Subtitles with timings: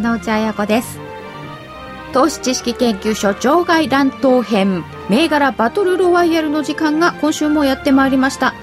[0.00, 1.00] 金内彩子です。
[2.12, 8.54] 投資知識研究所場外乱闘編銘柄バトルロワイヤルの時間が今週もやってまいりました。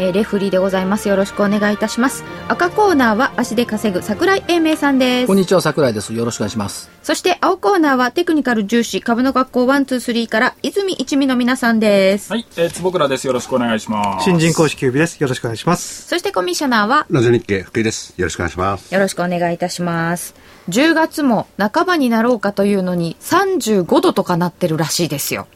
[0.00, 1.08] えーレフリーでございます。
[1.08, 2.24] よろしくお願いいたします。
[2.48, 5.36] 赤コーナーは足で稼ぐ桜井英明さんですこん。
[5.36, 12.32] にちは桜井ですよろしくお願いしますそして青コーナーはテクニカル重視株の学校123から泉一味の皆さんです。
[12.32, 13.26] はい、えー、坪倉です。
[13.26, 14.24] よろしくお願いします。
[14.24, 15.20] 新人公式キュービです。
[15.20, 16.08] よろしくお願いします。
[16.08, 18.14] そしてコミッショナーはラジオ日経福井です。
[18.16, 18.92] よろしくお願いします。
[18.92, 20.34] よろしくお願いいたします。
[20.68, 25.46] 10月も半ばになろうかというのに35度とかなってるらしいですよ。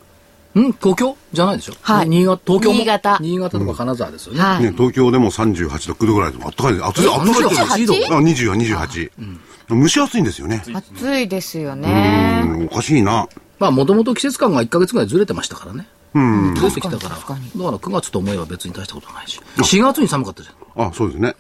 [0.61, 1.17] ん東京？
[1.33, 1.75] じゃないでしょ？
[1.83, 2.09] はい。
[2.09, 2.43] 新潟？
[2.47, 2.79] 東京も？
[2.79, 3.19] 新潟。
[3.21, 4.63] 新潟とか金沢ですよね、はい。
[4.63, 6.85] ね、東京でも38度、9度ぐらいでもあったかいです。
[6.87, 8.17] 暑い、暑いって28度。
[8.17, 9.11] あ、24、28。
[9.71, 10.63] 蒸し暑いんですよね。
[10.73, 12.43] 暑いですようね。
[12.43, 13.29] ん、おかしいな。
[13.59, 15.87] まあもともと季節感が1か月ぐらいずれてましたからね。
[16.15, 16.55] うん。
[16.55, 17.09] ずれてきたから。
[17.09, 17.51] だ確かに。
[17.51, 19.41] から9月と思えば別に大したことないし。
[19.57, 20.87] 4月に寒かったじゃん。
[20.89, 21.35] あ、そうですね。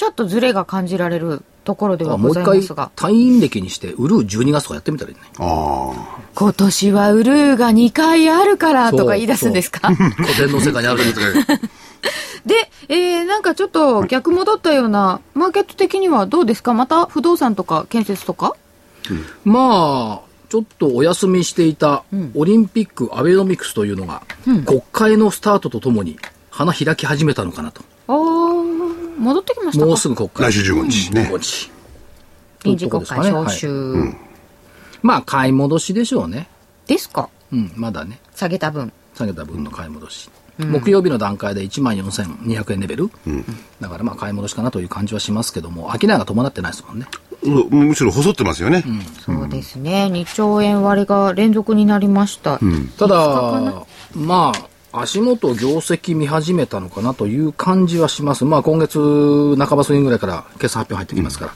[0.00, 2.90] ちょっとズレが感じられるところではございもう一回ますが。
[2.96, 5.22] 退院歴にしてウルー12月とかやってみたらいいね。
[5.36, 9.94] あ今年はウルーが2回あるからとか言い出すんですか？
[9.94, 11.20] 古典の世界にあるんです
[12.46, 16.72] で、えー、なんかちょっと逆戻ったような、マーケット的にはどうですか？
[16.72, 18.54] また不動産とか建設とか？
[19.44, 24.22] まあちょっとお休みしていたオリンピックアベノミクスというのが、
[24.64, 27.82] 国会のスタートとともに花開き始めたのかなと。
[28.08, 29.86] あー、戻ってきましたか？
[29.86, 30.38] もうすぐ国あ。
[30.38, 31.28] 会来週15日ね。
[31.30, 31.38] 15。
[31.38, 31.70] 日
[32.64, 33.56] 臨時国会召ですかね？
[33.56, 33.94] 集、
[35.02, 36.48] まあ買い戻しでしょうね。
[36.86, 37.28] ですか？
[37.52, 38.18] うんまだね。
[38.34, 38.92] 下げた分。
[39.14, 43.10] 下げた分の買い戻し、木曜日の段階で1万4200円レベル、
[43.80, 47.06] だからまあ買い戻しかなという感じはししますけども商いが伴ってないですもんね。
[47.42, 48.84] うむしろ細ってますよね。
[49.24, 50.08] そうですね。
[50.12, 52.60] 2兆円割れが連続になりました。
[52.98, 58.44] ただまあ足元業績見始めたのかなという感じはします。
[58.44, 58.98] まあ今月
[59.56, 61.54] 半ば過ぎぐらいから決算発表入ってきますから、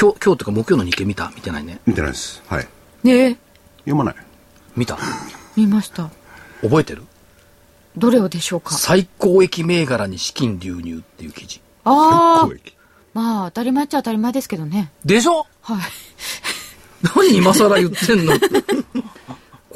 [0.00, 1.30] 今日今日というか木曜の日経見た？
[1.36, 1.78] 見てないね。
[1.86, 2.42] 見てないです。
[2.48, 2.66] はい。
[3.04, 3.38] ね。
[3.80, 4.14] 読まない。
[4.76, 4.98] 見た？
[5.56, 6.10] 見ました。
[6.62, 7.04] 覚えてる？
[7.96, 8.74] どれをでしょうか？
[8.74, 11.60] 最高益銘柄に資金流入っていう記事。
[11.84, 12.74] ああ公、益。
[13.14, 14.90] まあ当たり前っちゃ当たり前ですけどね。
[15.04, 15.46] でしょ？
[15.62, 15.78] はい。
[17.16, 18.32] 何今更言ってんの？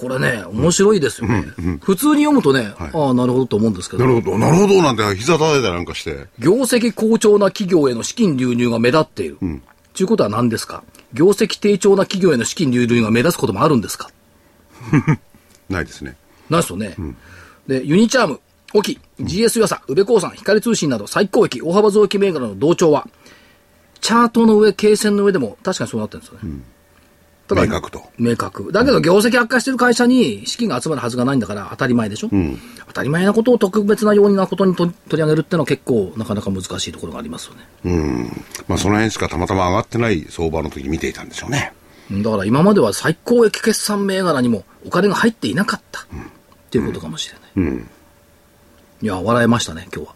[0.01, 1.45] これね、面白いですよね。
[1.83, 6.27] 普通に読むとね、ああ、なるほどと思うんですけどな、るほど、なるほど、なんて膝叩いたりなんかして。
[6.39, 9.39] 業績好調な企業への資金流入が目立っている。
[9.95, 10.83] ということは何ですか？
[11.13, 14.11] 業績低調な企業への資金流入が目立つこともあるんですか？
[15.69, 16.17] ないですね。
[16.49, 16.97] なんですよね。
[17.67, 18.41] で、ユニチャーム、
[18.75, 23.07] オキ、GS 予算、宇部興産、光通信など最高益、大幅増益銘柄の同調は、
[24.01, 26.61] チャートの上、経線の上でも確かにそうなってるんですよね。
[27.55, 28.03] ただ明確と。
[28.17, 28.73] 明確。
[28.73, 32.31] だけど業績悪化してる会社に資金が集まるはずがないんだから当たり前でしょ、
[32.87, 37.67] 当たり前なことを特別なようなことにと取り上げるっていうのは結構なかなか難しいところがありますよね。
[37.85, 38.45] うん。
[38.69, 41.73] まあ、その辺しかたまたま上がってない相場の時見ていたんでしょうね。
[42.11, 46.03] だから今までは最高益決算銘柄にもお金が入っていなかった。
[46.03, 46.05] っ
[46.71, 47.85] ていうことかもしれない。
[49.03, 50.15] いや、笑えましたね、今日は。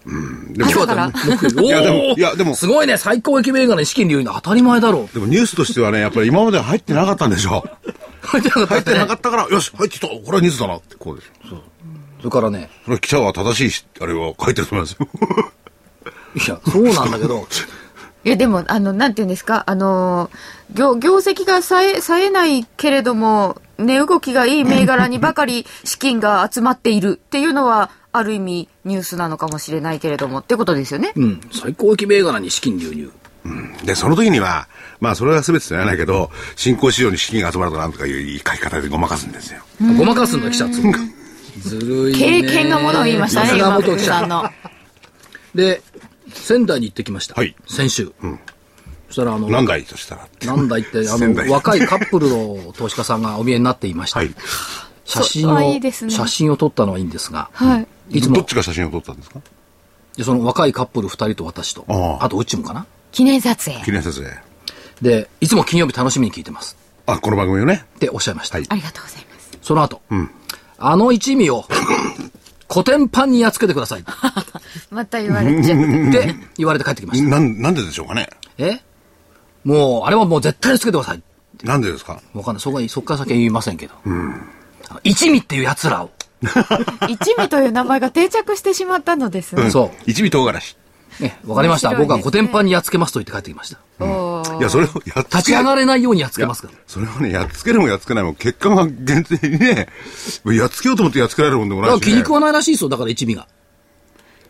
[0.53, 5.15] でも、朝から木曜日いやでもいやでもすごいね、最高益銘柄に資金流入の当たり前だろう。
[5.15, 7.65] でもニュースとしてはね、やっぱり今までは入ってなかったんでしょ
[8.21, 10.09] 入ってなかった入ってなねかったから、よし、入ってきた。
[10.09, 11.33] これはニュースだなって、こうです。
[12.19, 15.09] それからね、それは記者は正しいし、あれは書いてると思いますよ。
[16.47, 17.47] いや、そうなんだけど、
[18.25, 20.31] いや、でも、あの、なんていうんですか、あの、
[20.72, 31.13] 業、業績がさえ、冴えないけれども、値動きがいい銘柄にばかり資金が集まっているっていうのは、ある意味ニュースなのかもしれないけれども、ってことですよね。
[31.16, 33.11] うん、最高益銘柄に資金流入。
[33.84, 34.69] で、その時には、
[35.01, 39.63] まあ、それは全てじゃないけど、新興市場に資金が集まるとなんとかいう書き方でごまかすんですよ。
[39.99, 40.93] ごまかすんだ、記者っつうの
[41.59, 42.43] ずるいね。
[42.43, 43.97] 経験がものを言いましたね、今、元記者。
[43.97, 44.45] 福さんの。
[45.57, 45.83] で、
[46.33, 47.34] 仙台に行ってきました。
[47.34, 48.13] はい先週。
[49.09, 50.47] そしたら、あの、何台としたらって。
[50.47, 54.21] なんだいって、あの、若いカップルの投資家さんがお見えになっていました。
[54.21, 54.34] はい。
[55.05, 57.87] 写真をそうあいいですね写真を撮ったのはいいんですが、はい。
[58.10, 59.41] いつもどっ、ちが写真を撮ったんですか？
[60.16, 61.84] でその若いカップル二人と私と、
[62.21, 62.86] あとうちもかな？
[63.12, 63.84] 記念撮影。
[63.84, 64.34] 記念撮影。
[65.03, 66.77] で、いつも金曜日楽しみに聞いてます。
[67.06, 67.84] あ、この番組をね？
[67.97, 68.59] っておっしゃいました。
[68.59, 69.59] はいありがとうございます。
[69.62, 70.01] その後、
[70.78, 71.65] あの一味を、
[72.71, 74.01] 古典パンにやっつけてください。
[74.01, 74.04] っ
[74.91, 76.10] また言われちゃう。
[76.12, 77.28] て言われて帰ってきました。
[77.28, 78.28] なん、なんででしょうかね？
[78.59, 78.80] え？
[79.65, 81.22] もう、あれはもう絶対につけてください。
[81.62, 82.21] なんでですか？
[82.34, 82.60] わかんない。
[82.62, 83.95] そこは、そこから先は言いませんけど。
[84.04, 84.09] あ
[84.95, 86.10] の一味っていう奴らを。
[87.09, 89.71] 一味という名前が定着してしまったのですね。
[89.71, 90.77] そ一味唐辛子。
[91.21, 91.23] う。
[91.23, 91.95] ね、わかりました。
[91.95, 93.79] 僕はコテンパンにやっつけますと言って帰ってきました。
[94.59, 96.75] いや、それをやっつけ立ち上がれないようにやっつけますから。
[96.89, 99.89] それはね、やっつけるもやっつけないも、結果が限定にね、
[100.47, 102.01] やっつけようと思ってやっつけられるもんでもないし、ね。
[102.01, 102.89] 気に食わないらしいですよ。
[102.91, 103.47] だから一味が。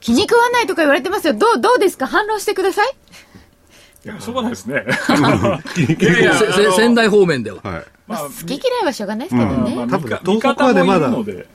[0.00, 1.34] 気に食わないとか言われてますよ。
[1.34, 2.06] どう、どうですか？
[2.06, 2.94] 反論してください。
[4.06, 4.84] いや、しょうがないですね。
[5.98, 6.34] いやいや
[6.76, 7.58] 仙台方面では。
[7.62, 7.84] はい。
[8.06, 9.74] まあ、好き嫌いはしょうがないですけどね。
[9.76, 11.48] まあ多分東北はね味方もいるまだ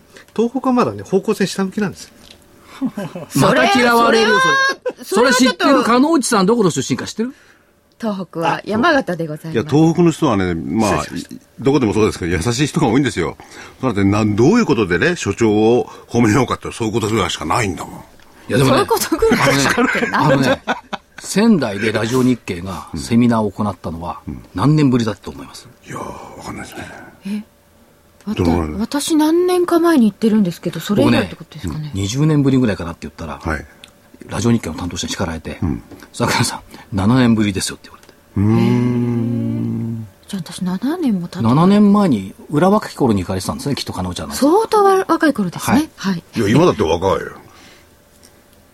[0.48, 2.14] 東北はまだね、方向性下向きなんですよ。
[3.42, 4.36] また嫌われるよ、
[5.04, 5.24] それ。
[5.24, 7.34] それ知ってとる加納内さんどこの出身か知ってる？
[8.00, 9.76] 東北は山形でございいや、ます。
[9.76, 11.08] 東北の人はね、まあ、い
[11.60, 13.36] どこでもそうですけど、優しい人が多いんですよ。
[13.82, 18.00] だってな、どういうことでね、所長を褒めようかって、そういうことぐらいしかないんだもん。
[18.48, 19.90] いやでもねそういう、ことぐらいしかな
[20.26, 20.62] あのね、
[21.20, 24.22] 仙台でラジオ日経がセミナーを行ったのは
[24.56, 25.68] 何年ぶりだと思います？
[25.86, 26.84] いやー、わかんないですね。
[26.84, 26.96] わどの
[27.26, 27.59] ぐらいた
[28.80, 31.92] 私何年か前に行ってるんですけど、それ以来ってことですかね。
[31.96, 33.66] 20年ぶりぐらいかなって言ったら、はい。
[34.28, 35.60] ラジオ日経の担当者に叱られて、
[36.14, 36.62] 桜井さ
[36.94, 38.14] ん、7年ぶりですよって言われて。
[40.28, 44.36] じゃあ私7年も経って7年前に裏若き頃に行かれてたんですね、きっと加納ちゃんの。
[44.36, 45.90] 相当わ若い頃ですね。
[45.96, 46.24] はい。
[46.36, 47.31] いや、今だって若いよ。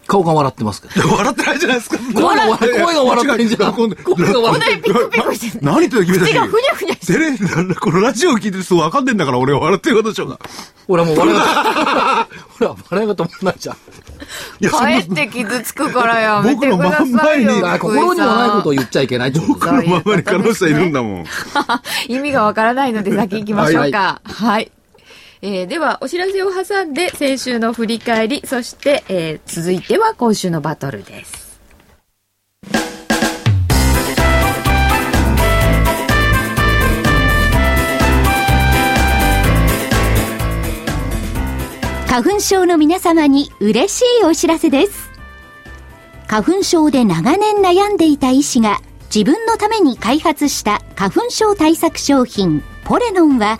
[0.07, 1.09] 顔が笑ってますけど。
[1.15, 1.97] 笑ってないじゃないですか。
[2.13, 3.73] 声が笑声が笑ってんじゃん。
[3.73, 5.63] 声が笑ってピクピクしてる。
[5.63, 6.31] 何言ってんの君たち。
[6.31, 10.39] 口がふにゃふにゃしてテレビ、このラジオを聞いてる人分かんねえんだから、俺は笑ってることでしょうが。
[10.87, 12.27] ほらもう笑いが、
[12.59, 13.77] ほら、笑いが止まんないじゃん。
[14.61, 17.05] 帰って傷つくからやめてくださいよ。
[17.05, 21.25] 僕の真ん前にだから心にもないことを言っちゃいけない僕のままに彼女さんいるんだもん。
[22.07, 24.21] 意味がわからないので先行きましょうか。
[24.23, 24.71] はい。
[25.41, 31.45] えーでは、お知らせを挟んで、先週の振り返り、そして、えー続いては今週のバトルです。
[42.07, 45.09] 花粉症の皆様に嬉しいお知らせです。
[46.27, 48.79] 花粉症で長年悩んでいた医師が
[49.13, 53.59] 自分のために開発した花粉症対策商品ポレノンは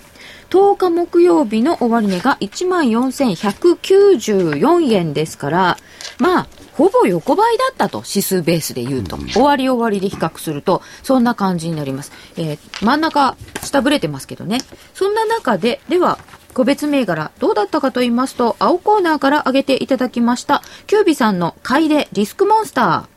[0.50, 5.78] 10日木曜日の終値が14,194円ですから
[6.18, 14.58] まあほぼ横ばいだったと指数ベースで言うと、終わり終わりで比較するとそんな感じになります、えー真ん中下ぶれてますけどね。
[14.96, 16.18] そんな中ででは
[16.54, 23.14] 個別銘柄どうだったかと言いますと青コーナーから挙げていただきましたキュービさんの買いでリスクモンスター。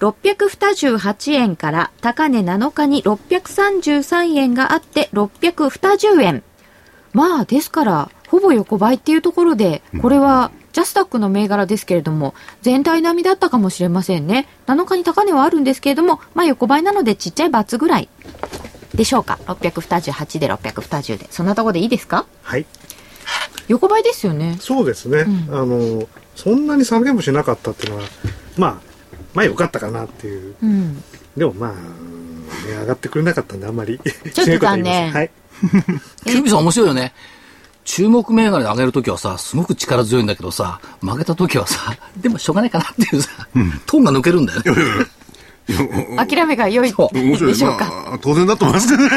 [0.00, 6.42] 628円から高値7日に633円があって620円。
[7.12, 12.32] まあですからほぼ横ばいっていうところでこれはジャスタックの銘柄ですけれども
[12.62, 14.48] 全体並みだったかもしれませんね。
[14.66, 18.08] 7日に高値はあるんですけれどもまあ横ばいなのでちっちゃいバツぐらい
[18.94, 22.26] でしょうか？628で620でそんなところでいいですか？
[22.42, 22.66] はい。
[23.68, 25.24] 横ばいですよねそうですね。
[25.50, 28.04] あの、そんなに下げもしなかったっていうのは、
[28.56, 28.74] まあ、
[29.34, 30.54] まあ良かったかなっていう。
[30.62, 31.02] うん
[31.36, 31.76] でもまあ、ね、
[32.80, 34.00] 上がってくれなかったんで、あんまり。
[34.34, 35.30] ちょっと残念 はい。
[36.24, 37.14] キュービーさん面白いよね。
[37.84, 43.30] 注目銘柄で上げるときはさ、すごく力強いんだけどさ、負けたときはさ、でもしょうがないかなっていうさ、
[43.86, 44.66] トーンが抜けるんだよね。
[46.16, 47.52] 諦めが良い面白い。
[47.52, 47.86] でしょうか？
[47.86, 49.10] まあ、当然だと思いますけどね。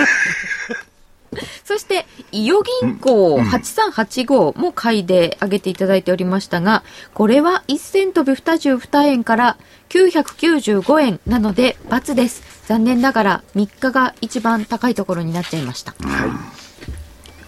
[1.64, 6.84] そして、伊予銀行8385も買いで上げていただいておりましたが、
[7.16, 9.58] これは1銭飛び22円から
[9.90, 12.44] 995円なので、×です。
[12.68, 15.96] 残念ながら3日が一番高いところになっちゃいました。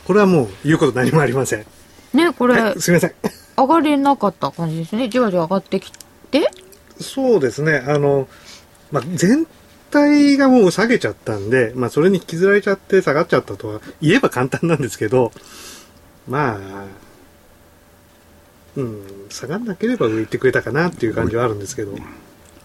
[0.05, 1.65] これはもう言うこと何もありません。
[2.13, 3.13] ね、これ、はい、すみません。
[3.55, 5.09] 上がれなかった感じですね。
[5.09, 5.91] じわじわ上がってき
[6.31, 6.49] て、
[6.99, 7.83] そうですね。
[7.87, 8.27] あの、
[8.95, 9.45] まあ、全
[9.91, 15.31] 体がもう下げちゃったんで、まあ、それに引きずられちゃって下がっちゃったとは言えば簡単なんですけど、
[16.27, 16.85] まあ、
[18.77, 21.95] うん、下がんなければ上行ってくれたかなっていう感じはあるんですけど、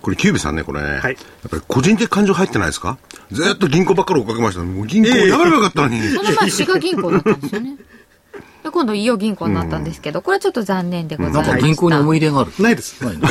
[0.02, 0.86] これ、キュービーさんね、これね。
[0.98, 2.96] はいやっぱり個人的感情入ってないですか？
[3.30, 4.62] ずーっと銀行ばっかり追っかけました。
[4.62, 6.00] もう銀行やめればよかったのに。
[6.08, 7.76] その前、滋賀銀行だったんですよね。
[8.62, 11.52] で、今度、伊予銀行になったんですけど、これはちょっと残念でございました。
[11.52, 12.52] なんか銀行に思い入れがある。
[12.58, 13.02] ないです。
[13.04, 13.22] ないね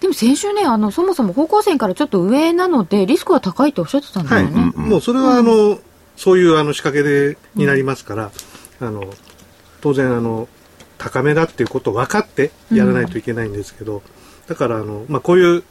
[0.00, 4.44] でも先週ね、あの、そもそも方向線からちょっと上なので、リスクは高いっておっしゃってたんですはい。
[4.44, 4.72] よね。
[4.74, 5.78] もうそれは、あの、
[6.16, 8.30] そういうあの仕掛けで、になりますから、
[8.80, 9.04] あの、
[9.80, 10.48] 当然、あの、
[10.98, 14.02] 高めだっていうことを分かってやらないといけないんですけど、
[14.48, 15.62] だから、あの、まあ、こういう、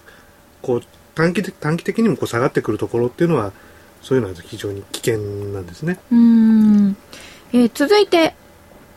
[0.61, 0.81] こう、
[1.15, 3.51] 短期的、短期的にもこう下がってくるところっていうのは、
[4.01, 5.97] そういうのは非常に危険なんですね。
[6.11, 6.97] うーん。
[7.55, 8.35] えー続いて、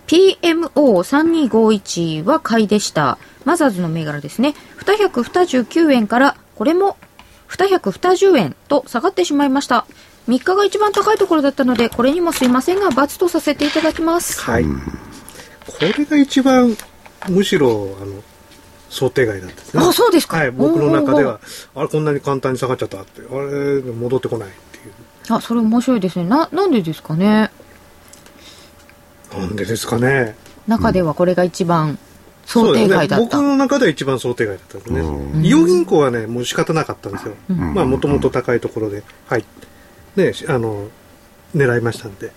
[0.08, 3.18] PMO3251 は買いでした。
[3.44, 4.56] マザーズの銘柄ですね。
[4.80, 6.96] 229円から、これも
[7.50, 9.86] 220円と下がってしまいました。
[10.26, 14.40] 3日が一番高いところだったので、これにもすいませんが、×とさせていただきます。
[14.40, 14.64] はい。
[14.64, 14.70] こ
[15.80, 16.76] れが一番、
[17.28, 18.24] むしろ、あの、
[18.90, 19.84] 想定外だったですね。
[19.84, 21.38] あそうですかはい、僕の中では、
[21.76, 24.92] あれ、こんなに簡単に下がっちゃったって、あれ、戻ってこないっていう。
[25.28, 26.24] あ、それ面白いですね。
[26.24, 27.52] な、なんでですかね。
[29.36, 30.36] なんでですかね。
[30.66, 31.98] 中ではこれが一番
[32.46, 33.24] 想定外だった。
[33.24, 35.46] ね、僕の中では一番想定外だったんですね。
[35.46, 37.34] 伊予銀行はね、もう仕方なかったんですよ。
[37.48, 39.44] まあ、もともと高いところで、はい。
[40.16, 40.88] ね、しあの、
[41.54, 42.32] 狙いましたんで。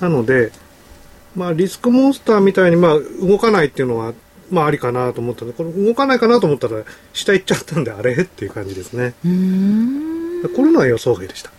[0.00, 0.52] なので、
[1.36, 4.12] まあ、リスクモンスターみたいに、まあ、動かないっていうのは、
[4.50, 6.82] まあ、ありかなと思ったんで、これ動かないかなと思ったら、
[7.14, 8.14] 下行っちゃったんで、あれ？
[8.14, 9.14] っていう感じですね。
[9.24, 10.48] うーん。
[10.54, 11.50] これのは予想外でした。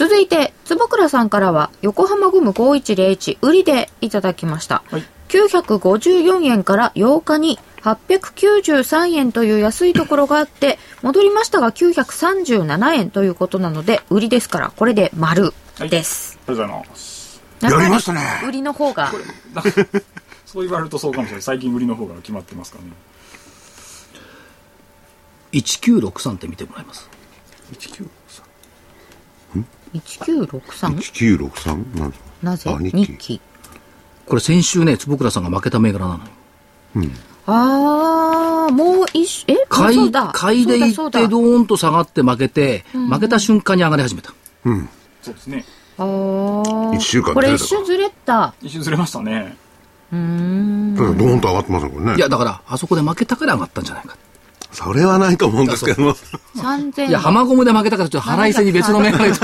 [0.00, 4.82] 続いて、坪倉さんからは、横浜ゴム5101売りでいただきました。
[4.90, 16.38] はい954円から8日に893円という安いところがあって、 戻りましたが937円ということなので、売りですから、これで丸です。
[16.48, 17.42] ありがとうございます。
[17.60, 19.12] やりましたね売りの方が。
[20.46, 21.42] そう言われるとそうかもしれない。
[21.42, 22.90] 最近売りの方が決まってますからね。
[25.52, 27.06] 1963って見てもらいます。
[29.94, 30.96] 1963?
[30.96, 31.98] 1963?
[31.98, 32.70] なんですかなぜ？
[32.70, 33.40] あ日記日記。
[34.26, 36.18] これ先週ね、坪倉さんが負けた銘柄な
[36.94, 37.10] のよ。
[37.46, 44.32] あー、もう一緒、え買いだ、買いでいってドーンと下がって負けて、負けた瞬間に上がり始めた。
[45.22, 45.64] そうですね。
[45.98, 48.54] あー一週間これ一瞬ずれた。
[48.62, 49.56] 一瞬ずれましたね。
[50.12, 50.94] うーん。
[50.94, 52.14] ドーンと上がってますね、これね。
[52.16, 54.16] いや、だから、あそこで負けたから上がったんじゃないか。
[54.72, 56.14] それはないと思うんですけども。
[56.56, 59.34] 3000いや、浜ゴムで負けたから、ちょっと腹いせに別の銘柄に。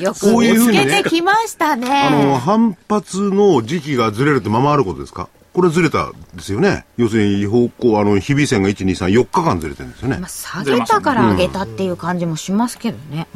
[0.00, 1.88] よくこういうふう見つけてきましたね。
[1.90, 5.28] あの、反発の時期がずれるってままあることですか？
[5.52, 6.86] これずれたですよね。
[6.96, 10.28] 要するに方向、あの、日々線が1、2、3、4日間ずれてるんですよねまあ、。
[10.28, 13.26] 下げたから上げたっていう感じもしますけどね。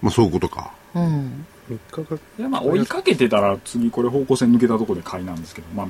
[0.00, 0.70] まあそういうことか。
[0.94, 1.44] うん。
[1.68, 5.86] 3日がいや、まあ、追いかけてたら、次これ方向線抜けたところで買いなんですけど、まあ、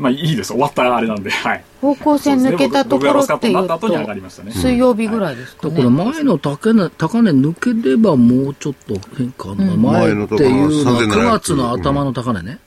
[0.00, 0.48] まあいいです。
[0.48, 1.64] 終わったあれなんで、はい。
[1.82, 4.52] 方向線抜けたところっていうとね。
[4.52, 6.04] 水曜日ぐらいですかだからね。
[6.12, 12.58] 前の高値高値抜ければもうちょっと変化の、うん前っていうのは前のところ9月の頭の高値ね。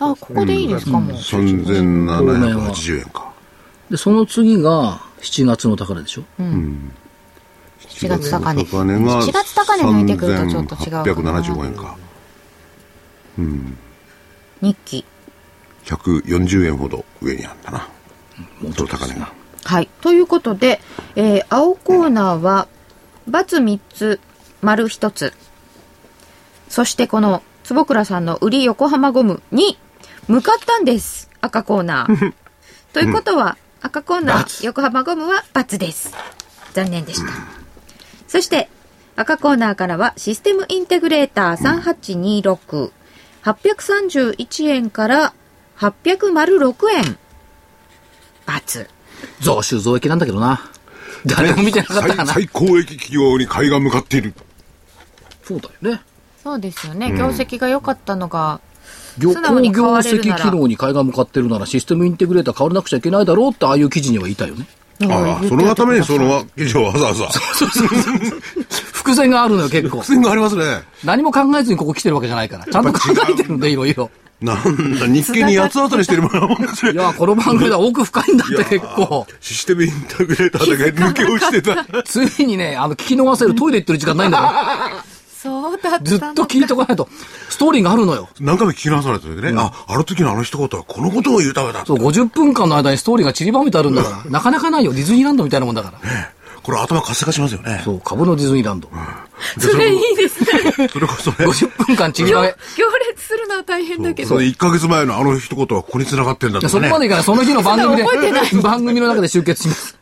[0.00, 1.16] あ、ここでいいですかもう。
[1.16, 3.32] 3780円か。
[3.90, 8.64] で、その次が7月の高値でしょ？7月高値。
[8.66, 11.40] 高値が7月高値抜いてくるとちょっと違うかな。
[11.40, 11.96] 875円か。
[14.60, 15.06] 日記。
[15.90, 17.88] 140円ほど上にあったな。
[18.74, 19.32] その高値が。
[19.64, 19.88] はい。
[20.00, 20.80] ということで、
[21.16, 22.68] えー青コーナーは、
[23.28, 24.20] ×3 つ、
[24.62, 25.32] 丸1つ。
[26.68, 29.78] そしてこの、坪倉さんの売り横浜ゴムに
[30.28, 31.28] 向かったんです。
[31.40, 32.32] 赤コーナー。
[32.92, 36.12] ということは、赤コーナー、横浜ゴムは×です。
[36.74, 37.32] 残念でした。
[38.28, 38.68] そして、
[39.16, 42.90] 赤コーナーからは、システムインテグレーター3826。
[43.42, 45.32] 831円から
[45.80, 47.18] 806円。
[48.46, 48.86] ×。
[49.40, 50.70] 増収増益なんだけどな。
[51.24, 52.32] 誰も見てなかったかな。
[52.32, 54.34] 最最高益企業に買いが向かっている。
[55.42, 56.02] そうだよね。
[56.42, 58.60] そうですよね、業績が良かったのが、
[59.18, 64.66] 業素直に買業績機能に買いが向かってるならシステムインテグレーター変わらなくちゃいけないだろうってああいう記事には言いたいよね。
[65.02, 67.26] ああ、そのためにその記事をわざわざ。
[68.92, 70.06] 伏線があるのよ結構伏。
[70.06, 70.82] 線がありますね。
[71.04, 72.64] 何も考えずにここ来てるわけじゃないから。
[72.64, 74.10] ちゃんと考えてるんでいろいろ。
[74.40, 76.96] なんだ、日経に八つ当たりしてるものですねい。
[76.96, 79.26] や、この番組では奥深いんだって結構。
[79.40, 82.02] システムインテグレーターだけ抜け落ちてた。
[82.02, 85.04] ついにね、あの、聞き逃せるトイレ行ってる時間ないんだから。
[85.42, 87.08] そうだずっと聞いとかないと、
[87.48, 88.28] ストーリーがあるのよ。
[88.40, 91.86] 何回も聞き直されててね、あ、あの時のあの一言はこのことを言うためだ。
[91.86, 94.30] そう、50分間の間にストーリーが散りばめてあるんだから。
[94.30, 94.92] なかなかないよ。
[94.92, 95.98] ディズニーランドみたいなもんだから。
[96.70, 97.80] これ頭活性化しますよね。
[97.84, 98.88] そう、株のディズニーランド。
[99.58, 100.72] それいいですね。
[100.88, 101.36] それこそね。
[101.38, 102.48] 50分間散りばめ。
[102.48, 104.28] い行列するのは大変だけど。
[104.28, 106.70] それ1ヶ月前のあの一言はここに繋がってんだとね。
[106.70, 107.24] そこまでいかない。
[107.24, 109.99] その日の番組で覚えてない、 番組の中で集結します。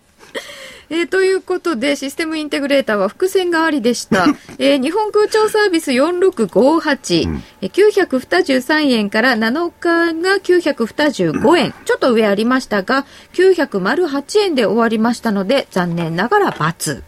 [0.90, 4.26] えーということで、システムインテグレーターは伏線がありでした。
[4.58, 7.70] えー日本空調サービス4658、えー
[8.08, 11.74] 923円から7日が925円。
[11.84, 13.04] ちょっと上ありましたが、
[13.34, 17.02] 908円で終わりましたので、残念ながら×。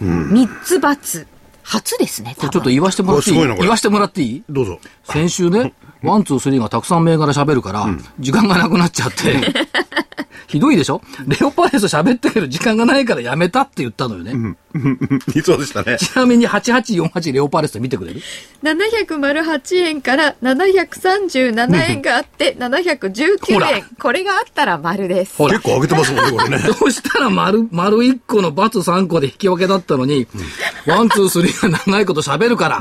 [0.00, 1.26] 3つ×。
[1.62, 3.56] 初ですね、ちょっと言わしてもらっていい？
[3.58, 4.42] 言わしてもらっていい？
[4.48, 4.78] どうぞ。
[5.04, 5.74] 先週ね、
[6.06, 7.86] ワン、ツー、スリーがたくさん銘柄喋るから、
[8.18, 9.34] 時間がなくなっちゃって、
[10.46, 11.02] ひどいでしょ？
[11.26, 14.56] レオパレス喋ってけど時間がないからやめたって言ったのよね。
[15.44, 15.96] そうでしたね。
[15.98, 18.20] ちなみに8848レオパレス見てくれる
[18.62, 23.84] ？708円から737円があって、719ほら円。
[24.00, 25.36] これがあったら丸です。
[25.38, 26.58] 結構上げてますもんね、これね。
[26.78, 30.26] どうしたら丸、丸1個の×三3個で引き分けだったのに、
[30.86, 32.80] ワン、ツー、スリーが長いこと喋るから、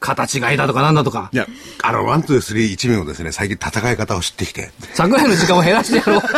[0.00, 1.46] 形がいだとかなんだとかい、や、
[1.82, 4.70] あの、ワン、ツー、スリー、一面をですね、最近戦い方を知ってきて。
[4.94, 6.20] 桜井の時間を減らしてやろう。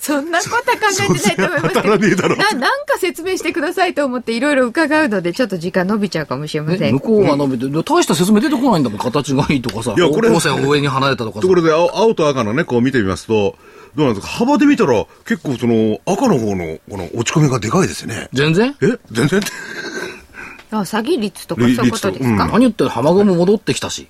[0.00, 2.28] そんなことは考えてないと思いますけ当たらねえだ。
[2.28, 6.94] な、なんか説明してくださいと思っていろいろ伺うので、ちょっと時間伸びちゃうかもしれません。
[6.94, 8.98] 向こうが伸びて、大した説明出てこないんだもん。
[8.98, 11.54] 形がいいとかさ、いやこれ方向線を上に離れたとかさとこ。
[11.54, 13.56] ろで、青青と赤のね、こう見てみますと、
[13.96, 14.32] どうなんですか？
[14.32, 18.28] 幅で見たら、結構その、赤の方の、この落ち込みがでかいですね。
[18.32, 18.76] 全然？
[18.82, 19.40] え全然？
[20.78, 24.08] あ詐欺率とかそういうことですか、何言ってる浜雲戻ってきたし。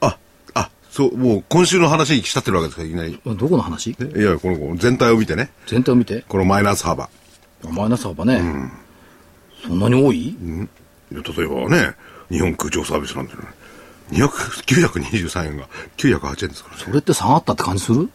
[0.00, 0.18] あ、
[0.54, 3.20] あ、そう、もう今週の話に来ちゃってるわけですか、いきなり。
[3.24, 3.96] どこの話？
[4.00, 6.24] えいや、この全体を見てね、全体を見て？
[6.28, 7.08] このマイナス幅。
[7.70, 8.42] マイナス幅ね。
[9.66, 10.28] そんなに多い？
[10.28, 10.36] い
[11.12, 11.94] や例えばね、
[12.30, 13.42] 日本空調サービスなんてね、
[14.10, 14.28] 200
[14.88, 16.82] 923円が908円ですからね。
[16.84, 18.08] それって下がったって感じする？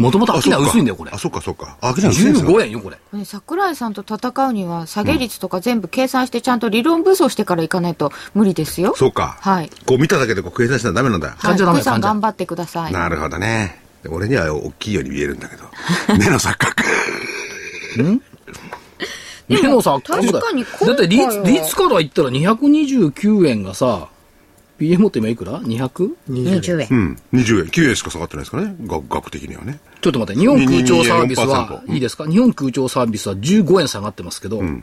[0.00, 1.18] もともと商い薄いんだよ、これあ、。
[1.18, 1.76] そっかそっか。
[1.82, 2.98] あ、商い薄いんですか15円よ、これ。
[3.12, 8.94] ね桜井さんと戦うには、下げ率とか全部計算して、ちゃんと理論武装してからいかないと無理ですよ。
[8.96, 9.36] そうか。
[9.40, 9.70] はい。
[9.84, 11.28] こう見ただけでこう計算したらダメなんだ。
[11.28, 11.36] はい。
[11.38, 12.92] 患者さん患者頑張ってください。
[12.92, 13.82] なるほどね。
[14.02, 15.64] で俺には大きいように見えるんだけど。
[16.18, 16.82] 目の錯覚。
[19.48, 24.08] 目のさ、確かに今回はだって率、率から言ったら229円がさ、
[24.80, 26.10] PM って今いくら ?200?
[26.30, 26.88] 20円。
[26.90, 27.18] うん。
[27.34, 27.64] 20円。
[27.66, 28.74] 9円しか下がってないですかね？
[28.86, 29.78] 額額的にはね。
[30.00, 32.26] ちょっと待って、日本空調サービスは、2.4%いいですか？
[32.26, 34.82] 日本空調サービスは15円下がってますけど、ん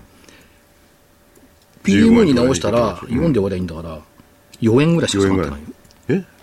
[1.84, 4.00] PM に直した15ら、円4で割りゃいいんだから、
[4.62, 6.24] 4円ぐらいしか4円ぐらい下がってないよ。。
[6.24, 6.38] え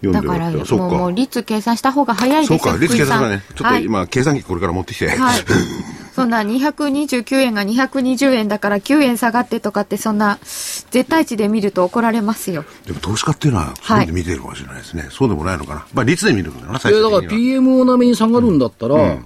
[0.00, 1.16] 読だから、もう、もうか。
[1.16, 2.58] 率計算した方が早いですよ。
[2.60, 2.78] そうか。
[2.80, 3.42] 率計算だね。
[3.48, 5.08] ちょっとはい今、計算機これから持ってきて。
[5.08, 5.40] はい。
[6.18, 12.64] そんな229円が220円だから9円下がってとかってそんな絶対値で見ると怒られますよ。
[12.86, 15.06] でも投資家っていうのは、そういうので見てるかもしれないですね。
[15.10, 15.86] そうでもないのかな。
[15.94, 17.22] まあ、率で見るのかな、最いや、だから。
[17.22, 19.18] PMO 並みに下がるんだったら、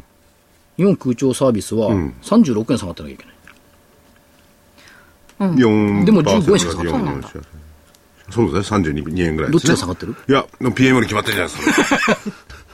[0.77, 3.35] 日本空調サービスはん36円下がってなきゃいけない。
[5.57, 7.41] 4%でも15円しか下がってない4円しか
[8.31, 9.77] そうですね、32円ぐらいどっですね。
[9.77, 10.15] ちが下がってる？
[10.29, 12.17] いや、でも PM に決まってるじゃないですか。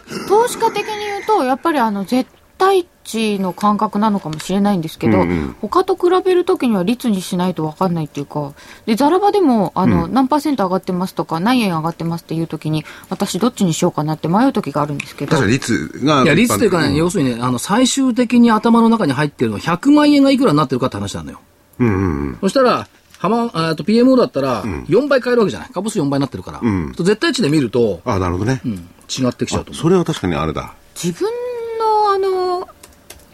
[0.28, 8.52] 投資家的に言うと、やっぱりあの絶対値の感覚なのかもしれないんですけど、うんうん他と比べるときには率にしないと分かんないっていうか、
[8.86, 16.22] で、ザラバでも、あの、何パーセント上がってますとか、何円上がってますっていうときに、私どっちにしようかなって迷うときがあるんですけど確か、に率が。
[16.22, 21.40] いや、率というかね、要するにね、あの、最終的に頭の中に入ってるのは100万円がいくらになってるかって話なんだよ。
[21.80, 22.38] うんうんうん。
[22.40, 25.70] そしたら、浜、あと PMO だったら、4倍買えるわけじゃない。
[25.72, 26.60] 株数4倍になってるから。
[26.60, 28.60] ん絶対値で見ると、あ、なるほどね。
[28.64, 29.82] うん違ってきちゃうと思う。
[29.82, 30.74] それは確かにあれだ。
[30.94, 31.30] 自分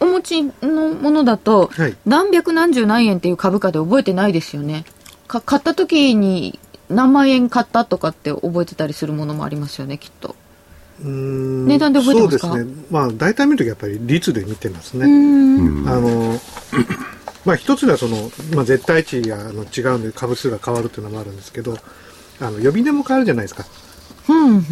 [0.04, 4.84] お持ちのものだと、はい何百何十何円っていう株価で覚えてないですよね。
[5.26, 10.36] か買った時に何万円買ったとかって覚えてたりするものもありますよね、きっと。
[11.02, 12.46] うーん値段で覚えてますか？
[12.48, 12.84] そうですね。
[12.90, 15.06] まあ、大体見るとやっぱり率で見てますね。
[15.06, 15.88] うん。
[15.88, 16.40] あの、
[17.44, 21.78] まあ一つはその、まあ絶対値があの違うんで株数が変わるっていうのもあるんですけど、
[22.40, 23.64] あの、予備値も変わるじゃないですか。
[24.28, 24.62] うんうん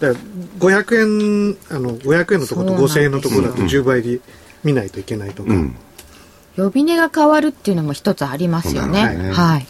[0.00, 4.20] だから500円、あの、500円のところと5000円のところだと10倍に
[4.66, 5.50] 見ないといけないとか、
[6.56, 9.16] 呼び値が変わるっていうのも一つありますよね。
[9.16, 9.66] ねはい。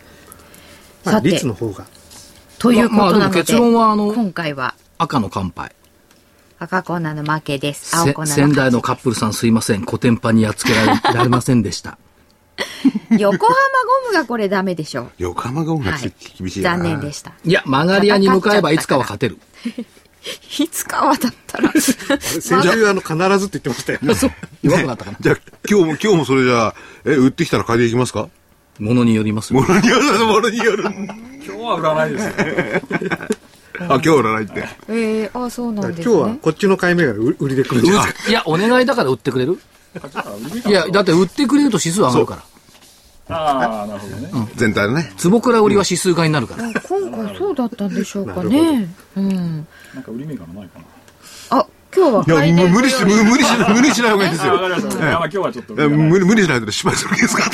[1.05, 1.87] まあ、さて率の方が
[2.59, 5.73] ということなので、まあでも結論はあの今回は赤の乾杯。
[6.59, 7.95] 赤コーナーの負けです。
[7.95, 9.85] 青せコーナー仙台の勝カップルさんすいません。
[9.85, 11.99] コテンパンにやっつけられられませんでした。
[12.57, 15.11] ち 横浜ゴムがこれダメでしょう。
[15.19, 16.71] 横浜ゴムがはい厳しいな。
[16.71, 17.33] 残念でした。
[17.45, 19.39] いや、曲がり屋に向かえばいつかは勝てる。
[20.59, 21.73] いつかはだったら。
[21.73, 24.15] 先週あの必ずって言ってましたよね
[24.63, 25.17] 弱くなったかな。
[25.21, 25.37] じゃあ、
[25.69, 28.29] 今日も、今日もそれじゃあ、え、売ってきたら買いでいきますか？
[28.79, 30.83] ものによりますよものによる、ものによる。
[30.85, 32.83] 今日は売らないですね。
[33.81, 34.69] あ、今日売らないって。
[34.89, 36.15] えー、あ、そうなんですね。
[36.15, 39.59] 今日はこっちの買い目が売売りで来るんじゃないいや、お願いだから売ってくれる？
[40.67, 42.43] いや、だって売ってくれると指数上がるから。
[43.29, 44.49] ああ、なるほどね。
[44.57, 45.13] 全体のね。
[45.17, 46.65] 坪倉売りは指数買いになるから。
[46.83, 48.89] 今回そうだったんでしょうかね。
[49.17, 49.67] うん。
[49.97, 50.85] なんか売り銘柄ないかな。
[51.59, 54.77] あ、今日はいや、値無理して、無無理しない、無理しない方がいいですあ、わかよ。
[54.77, 54.99] りました。
[54.99, 55.75] まあ今日はちょっと。
[55.75, 57.45] 無理、無理しないと失敗するんですか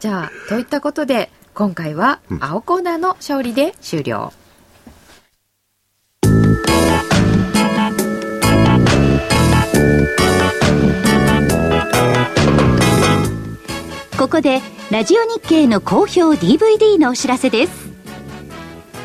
[0.00, 4.32] じゃあ、といったことで、今回は青コーナーの勝利で終了。
[14.18, 17.93] ここでラジオ日経の好評 DVD のお知らせです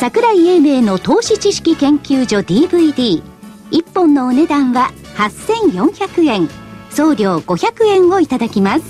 [0.00, 3.20] 桜井英明の投資知識研究所 DVD1
[3.92, 6.48] 本のお値段は8400円。
[6.88, 8.84] 送料500円をいただきます。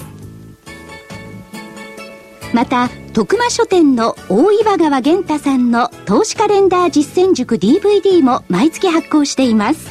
[2.53, 9.89] また徳間書店の大岩川源太さんの投資カレンダー実践塾 DVD も毎月発行しています。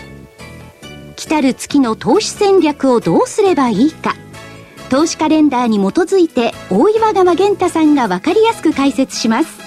[1.15, 4.15] 来たる月の投資戦略をどうすればいいか。
[4.91, 9.66] 投資カレンダーに基づいて大岩川源太さんが分かりやすく解説します。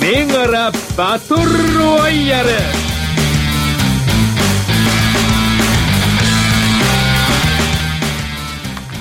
[0.00, 2.48] 銘柄バトルロワイヤル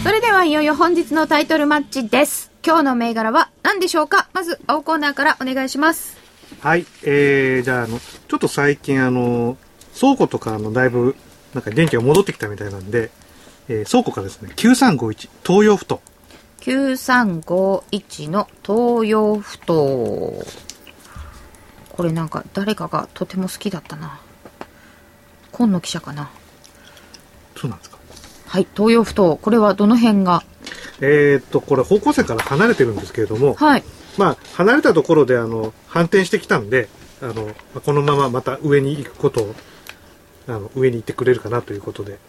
[0.03, 2.51] それではいよいよ本日のタイトルマッチです。
[2.65, 4.29] 今日の銘柄は何でしょうか？
[4.33, 6.17] まず、青コーナーからお願いします。
[6.61, 9.57] はいえー、じゃああのちょっと最近あの
[9.99, 11.15] 倉庫とかあのだいぶ
[11.53, 13.11] なんか元気が戻ってきたみたいなんで、
[13.67, 15.99] えー倉庫からですね9351東洋ふ頭
[16.61, 20.66] 9351の東洋不当。
[21.97, 24.21] これなんか誰かがとても好きだったな。
[25.51, 26.29] 今野記者かな。
[27.55, 27.97] そうなんですか
[28.45, 29.35] はい、東洋不当。
[29.35, 30.43] これはどの辺が？
[31.01, 33.83] えーっとこれ方向線から離れてるんですけれども、はい。
[34.17, 36.87] まあ離れたところであの反転してきたんで
[37.21, 39.55] あのまあこのまままた上に行くことを
[40.47, 42.19] あの上に行ってくれるかなということで、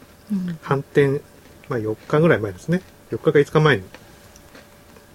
[0.62, 1.20] 反転、
[1.68, 3.84] まあ、4日ぐらい前ですね4日か5日前に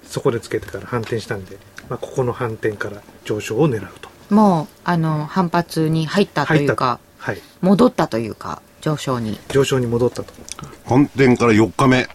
[0.03, 1.57] そこでつけてから反転したんで、
[1.89, 7.41] まあ、ここの反転から上昇を狙うともう、あの、反発に入ったというか、はい。
[7.62, 9.39] 戻ったというか、上昇に。
[9.49, 10.33] 上昇に戻ったと。
[10.86, 12.07] 本店から4日目。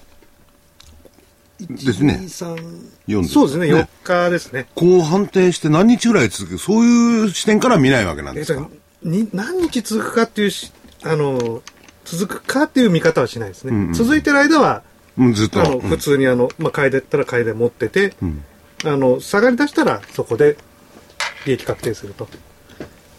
[1.59, 2.21] ですね。
[2.23, 3.66] 3 4そうですね。
[3.66, 4.68] 4日ですね。
[4.75, 6.59] こう反転して何日ぐらい続く？
[6.59, 8.71] そういう視点から見ないわけなんえっとですか
[9.03, 11.62] に何日続くかっていうしあの
[12.05, 14.83] 続くかっていう見方はしないですね、うんうん続いてる間は
[15.16, 15.61] うんずっと。
[15.61, 15.81] あのうん。
[15.81, 18.44] 普通にあの、まあ、買いでったら買いで持ってて、ん。
[18.85, 20.57] あの下がり出したらそこで
[21.49, 22.29] 利益確定すると。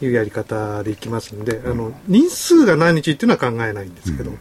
[0.01, 4.31] いうやり方でいきますんで、あの人数が何日っていうのは考えないんですけど、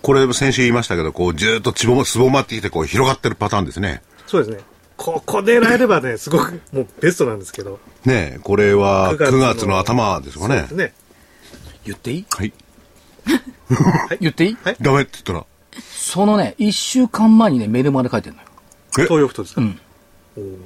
[0.00, 4.00] これ先週言いましたけど、こう、ずーっとつぼま、つぼまってきて、こう、広がってるパターンですね。
[4.26, 4.62] そうですね。
[4.96, 7.78] ここで狙えればねすごくもうベストなんですけど。
[8.06, 10.66] ねえこれは9 9月の頭ですかね。
[10.72, 10.94] ね。
[11.84, 12.26] 言っていい？
[12.30, 12.52] はい。
[14.20, 14.56] 言っていい？
[14.64, 14.76] はい。
[14.80, 15.44] ダメって言ったら。
[15.82, 18.48] そのね、一週間前にね、メールまで書いてるのよ。
[19.00, 19.02] え？
[19.02, 19.78] 東洋太ですか、うん。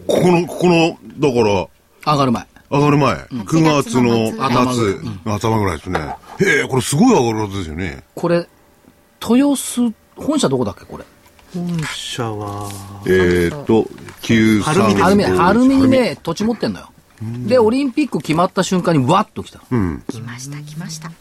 [0.06, 1.68] ここの、ここの、だから、
[2.04, 2.46] 上がる前。
[2.70, 6.00] 上がる前、9月の頭末、頭ぐらいですね。
[6.40, 8.02] へえ、これすごい上がるはずですよね。
[8.14, 8.48] これ、
[9.22, 11.04] 豊洲、本社どこだっけこれ？
[11.54, 12.70] 本社は、
[13.06, 13.82] えーっと、
[14.22, 16.88] 935晴海晴海、晴海にね、土地持ってんのよ。
[17.46, 19.58] で、オリンピック決まった瞬間にわっと来た。
[19.60, 21.12] 来ました来ました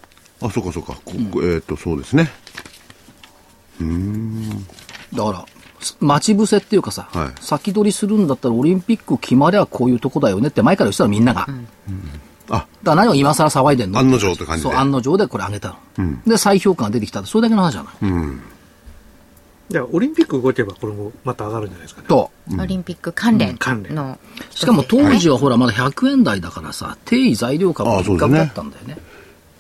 [0.42, 0.94] あ、そうかそうか。
[1.04, 2.32] ここえーっと、そうですね。
[5.14, 5.46] だから、
[6.00, 11.48] 待ち伏せっていうかさ、はい先取りするんだったらオリンピック決まりゃこういうとこだよねって前から言ってたのみんなが。
[12.50, 14.00] あ、だから何を今更騒いでんの？
[14.00, 16.24] 案の定って感じでそう、案の定でこれ上げたの。
[16.26, 17.26] で、再評価が出てきた。
[17.26, 17.94] それだけの話じゃない。
[19.70, 22.08] じゃあオリンピック動けばこれもまた上がるんじゃないですかね。
[22.10, 22.30] と。
[22.60, 28.98] オリンピック関連関連のしかも当時はほらまだ100円台だからさ、定位材料株の一角だったんだよね。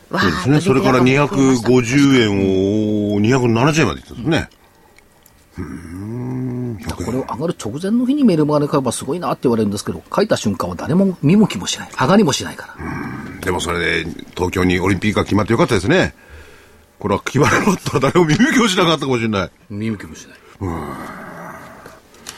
[0.09, 0.59] わそうですね。
[0.59, 4.37] それから250円を270円までいったんですね。
[4.39, 4.60] だから
[7.05, 11.89] これを上がる直前の日にメルマガで買えばすごいなって言われるんですけど、書いた瞬間は誰も見向きもしない。
[11.91, 12.75] 上がりもしないから。
[13.41, 16.13] でもそれで東京にオリンピックが決まってよかったですね。
[16.99, 19.51] これは決まらなかったら誰も耳向きもしなかったかもしれない。
[19.69, 20.37] 見向きもしない。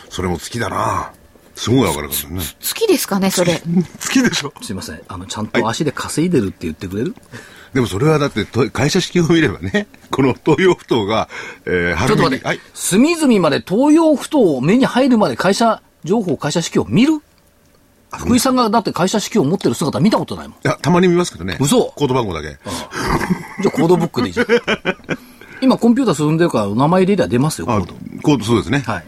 [0.09, 1.11] それも月だな
[1.55, 2.41] すごい上がるからね。
[2.59, 3.61] 月ですかねそれ
[3.99, 5.01] 月でしょすいません。
[5.07, 7.15] あの、ちゃんと足で稼いでるって言ってくれる、
[7.73, 11.27] でもそれはだって会社式を見ればね、この東洋不当が、
[11.65, 12.59] えー、ちょっと待って、はい。
[12.73, 17.21] 隅々まで東洋不当目に入るまで会社情報、会社式を見る
[18.15, 20.57] 福井さんがだって会社式を持ってる姿見たことないもん。
[20.57, 21.57] いや、たまに見ますけどね。
[21.59, 22.49] 嘘コード番号だけ。
[22.49, 24.47] ああじゃあコードブックでいいじゃん。
[25.61, 28.83] 今コンピューター進んでるから名前入れりゃ出ますよ、コード。、コード、そうですね。
[28.85, 29.05] はい。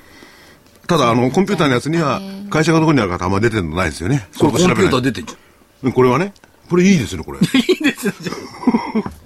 [0.88, 4.28] ただ、あの、コンピューターのやつには、会社がどこにあるかあんま出てるのないですよね。
[4.38, 5.36] これコンピューター出てんじ
[5.84, 6.34] うんこれはね、
[6.70, 7.40] これいいですね、これ。
[7.42, 8.34] いいですよ、じゃ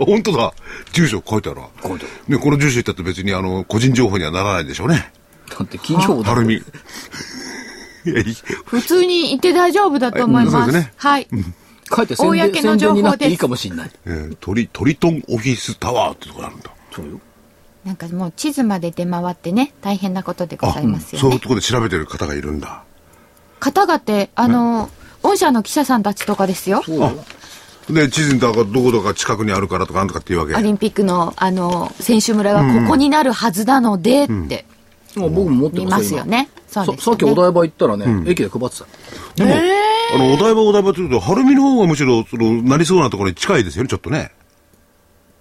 [0.01, 0.53] あ本当だ。
[0.93, 1.69] 住所書いてあるわ。
[1.81, 5.11] 書いてね、この住所言ったって別に、あの、個人情報にはならないでしょうね。
[5.51, 6.55] あだって企業だはるみ。
[8.05, 11.27] いや、いい普通にいて大丈夫だと思いますはいそうですねはい
[11.95, 13.91] 書いて公の宣情報です伝になっていいかもしれない。
[14.05, 16.71] えートリ、トリトンオフィスタワーってとこがあるんだ。
[16.91, 17.19] そうよ。
[17.89, 22.83] なんかもう地図まで出回ってね大変なことでございますよねそういうところで調べてる方がいるんだ。
[23.59, 24.91] 方々ってあの
[25.23, 27.11] 御社の記者さんたちとかですよそうよ。
[27.89, 30.53] で、地図にだからどこどこが近くにあるからとかなんとかっていうわけ。
[30.53, 34.65] オリンピックのあの選手村がここになるはずなのでって
[35.15, 38.85] もう僕も持って見ますすよねそうさっきお台場行ったらね、駅で配ってた。
[39.33, 39.55] でも、
[40.13, 44.31] あの、お台場お台場って言うと、晴海の方がむしろ、その、なりそうなところに近いですよね、ちょっとね。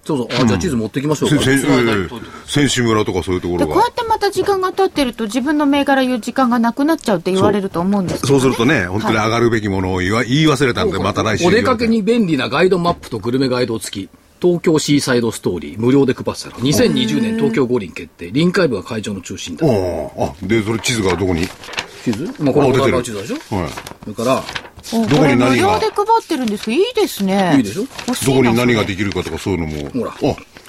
[0.09, 0.43] そうそう。
[0.43, 1.45] あ、じゃあ地図持ってきましょうか。
[1.45, 3.93] 選手村とかそういうところこうやっ。
[3.93, 11.47] てまた時間が経ってると自分の銘柄言う時間がなくなっちゃうって言われると思うんですけど、そうするとね、本当に上がるべきものを言わ言い忘れたんで、また来週。
[11.47, 11.77] お出か。
[11.77, 14.09] けに便利なガイドマップとグルメガイド付き。
[14.41, 21.49] 東京シーサイドストーリー無料で配ってたら2020年東京五輪決定臨海部が会場の中心だあ、で、それ地図がどこに
[22.05, 23.71] 地図まあこれ出て地図でしょはい。
[24.05, 24.25] それか。
[24.25, 24.43] らお
[24.93, 25.47] どこに何が？
[25.47, 26.71] 無料で配ってるんです。
[26.71, 27.55] いいですね。
[27.57, 27.83] いいでしょ？
[28.27, 29.91] どこに何ができるかとかそういうのも。
[29.91, 30.13] ほら。
[30.13, 30.17] あ、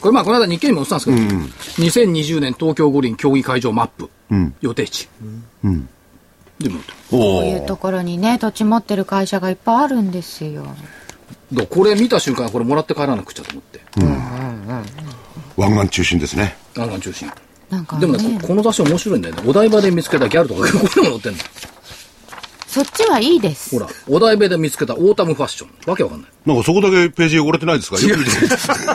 [0.02, 4.10] これまあこの間日経にも載ってたんですけど、2020年東京五輪競技会場マップ、
[4.62, 5.10] 予定地、
[6.60, 6.80] でも
[7.12, 10.64] おこういうところにね土地持ってる会社がいっぱいあるんですよ。
[10.64, 10.76] だか
[11.54, 13.80] らこれ見た瞬間これもらって帰らなくちゃと思って。
[15.58, 16.56] 湾岸中心ですね。
[16.78, 17.32] 湾岸中心。
[17.70, 19.44] なんかでもねここの雑誌面白いんだよね。
[19.46, 21.40] お台場で見つけたギャルとかこれも載ってんの
[22.70, 23.78] そっちはいいです。
[23.78, 25.70] ほらお台場で見つけたオータムファッション。
[25.88, 26.32] わけわかんない。
[26.46, 28.00] なんかそこだけページ汚れてないですか？
[28.00, 28.32] よく見て。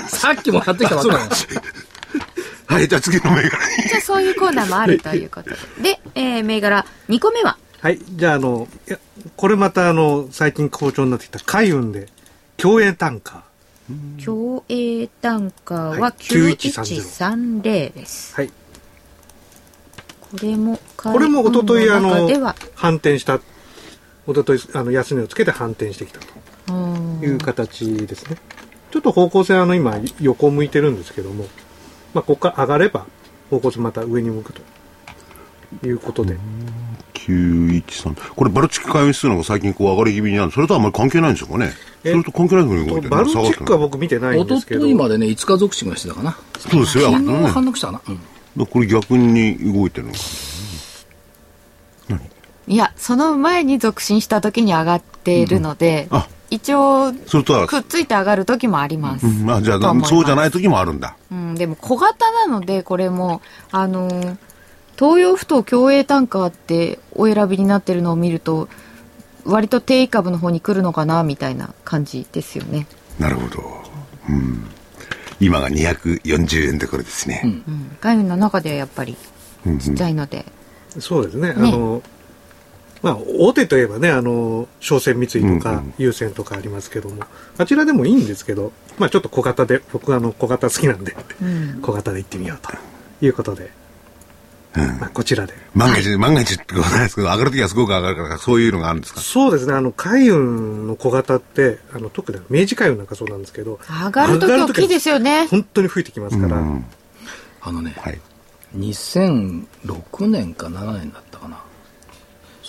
[0.09, 1.29] さっきもやってきたばっか
[2.67, 3.43] はい、じゃあ次の銘柄。
[3.43, 3.51] に。
[3.89, 5.57] じゃあそういうコーナーもあるということで。
[5.83, 6.87] で、えー銘柄。
[7.09, 7.57] 2個目は？
[7.81, 7.99] はい。
[8.13, 8.99] じゃあ、あの、いや
[9.37, 12.09] これまた、あの、最近好調になってきた海運で、
[12.57, 13.43] 競泳単価。
[14.19, 18.51] 競泳単価ははい9130 9130です、はい。
[20.21, 22.31] これもこれも一昨日あの
[22.75, 23.41] 反転した、
[24.27, 26.21] 一昨日あの、安値をつけて反転してきた
[26.73, 27.19] うん。
[27.21, 28.37] という形ですね。
[28.91, 31.47] ちょっと方向性、あの、今、横向いてるんですけども、
[32.15, 33.07] まあ、ここから上がれば、
[33.51, 34.63] 方向性また上に向くと。
[35.85, 36.39] いうことで。
[37.15, 38.15] 913。
[38.35, 40.53] これ、バルチック海運指数なんか最近こう上がり気味になる。
[40.53, 41.73] それとはあんまり関係ないんですかね。
[42.03, 43.11] そえれと関係ないふうに動いてる。
[43.11, 44.83] バルチックはは僕見てないんおとですけど。
[44.83, 46.37] といまでね5日続進がしてたかな。
[46.59, 47.11] そうですよ。
[47.11, 47.49] 昨日ね。
[47.49, 48.01] 反応したかな、
[48.57, 48.67] うん。
[48.67, 50.19] これ逆に動いてるのか。
[52.67, 59.45] いやその前に続進した時に上がっているので、あ、一応それとは、くっついて上がる時もあります、うん。
[59.45, 61.17] まあじゃあ、そうじゃない時もあるんだ。
[61.31, 64.37] うん、でも小型なのでこれもあのー
[64.97, 68.69] 東洋不当競泳単価ってお選びになってるのを見ると
[69.45, 72.87] 割と定位株の方に来るのかなみたいな感じですよね、
[73.19, 73.63] なるほど。
[74.29, 74.67] うん。
[75.41, 77.43] 今が240円でこれですね。
[77.45, 79.17] うん、海運の中ではやっぱり
[79.81, 80.47] ちっちゃいので、
[80.99, 81.53] そうですね。
[81.55, 82.03] あねの、
[83.05, 87.23] まあ、大手といえばね、あの、商船三井とうんかうん、優先とかありますけども、
[87.59, 92.73] あちらでもいいんですけど、まあ、ちょっと小型で、僕はあの、小型好きなんで、うん、小型で行ってみようと
[93.25, 93.71] いうことで。
[94.99, 95.55] まあ、こちらで。
[95.75, 99.21] 万が一、万が一ってことないですけど、上がるときはすごく上がるから、そういうのがあるんですか？
[99.21, 105.47] そうですね、あの、海運の小型って、あの、特に明治海運なんかそうなんですけど、上がるとき大きいですよね。
[105.49, 106.57] 本当に吹いてきますから、
[107.61, 108.19] あのね、はい。
[108.77, 111.23] 2006年か7年だ。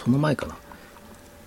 [0.06, 0.56] その前かな。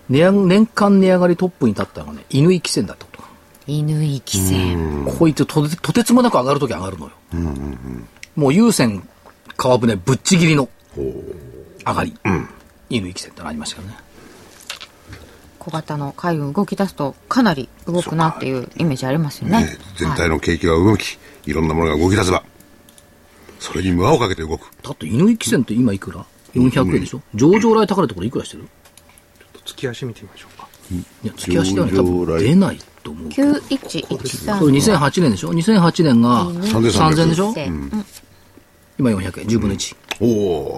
[0.09, 3.29] 値上年間値上がりトップに立ったのがね、犬行線だったことか。
[3.67, 5.07] 犬行き線。
[5.19, 7.13] こいつとてとてつもなく上がるとき上がるのよ。
[8.35, 9.07] もう優先
[9.57, 10.69] 川船ぶっちぎりの
[11.87, 12.15] 上がり。
[12.91, 13.97] 犬行線ってのありましたけどね。
[15.59, 19.61] 小型の海運動き出すとかなり動くなっていうイメージありますよね。
[19.61, 22.43] ね全体の景気が動き、いろんなものが動き出せば、
[23.61, 24.71] それに無をかけて動く。
[24.83, 26.25] だって犬行線って今いくら？
[26.59, 27.23] ?400 円でしょ？
[27.35, 28.69] 上場来高値ところいくらしてる？
[29.65, 30.69] 月足見てみましょうか。
[30.91, 33.53] いや、月足ではね、多分出ないと思うけど。
[33.53, 34.59] 9113。
[34.59, 37.55] それ2008年でしょ ?2008 年が3300 3000でしょ？
[37.57, 38.05] うん
[38.99, 39.97] 今400円、10分の1。
[40.21, 40.27] お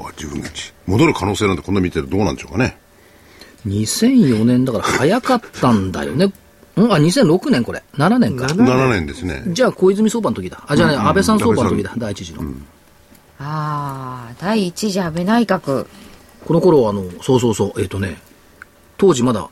[0.03, 0.73] お自分の1。
[0.87, 2.77] 戻る可能性なんてこんな見てるとどうなんでしょうかね。
[3.67, 6.31] 2004年だから早かったんだよね。
[6.77, 6.93] うん？
[6.93, 7.83] あ、2006年これ。
[7.95, 8.45] 7年か。
[8.47, 9.43] 7年ですね。
[9.47, 10.63] じゃあ小泉相場の時だ。
[10.67, 11.95] あ、じゃあね、安倍さん相場の時だ。
[11.97, 12.43] 第一次の。
[13.41, 15.87] ああ、第一次安倍内閣。
[16.45, 18.19] この頃、あの、そうそうそう、えっ、とね、
[18.99, 19.49] 当時まだ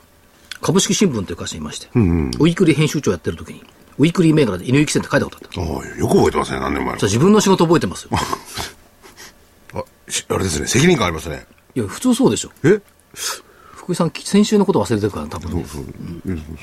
[0.61, 3.63] 株式新聞という会社にいまして、ウィークリー編集長やってる時に、
[3.97, 5.97] ウィークリー銘柄で犬行き線って書いたことあった。
[5.97, 8.11] よく覚えてますね、何年前じゃあ自分の仕事覚えてますよ。
[9.73, 11.47] あしあれですね、責任感ありますね。
[11.73, 12.51] いや、普通そうでしょ。
[12.63, 12.79] え？
[13.89, 15.65] 福井さん、先週のこと忘れてるから、多分ね。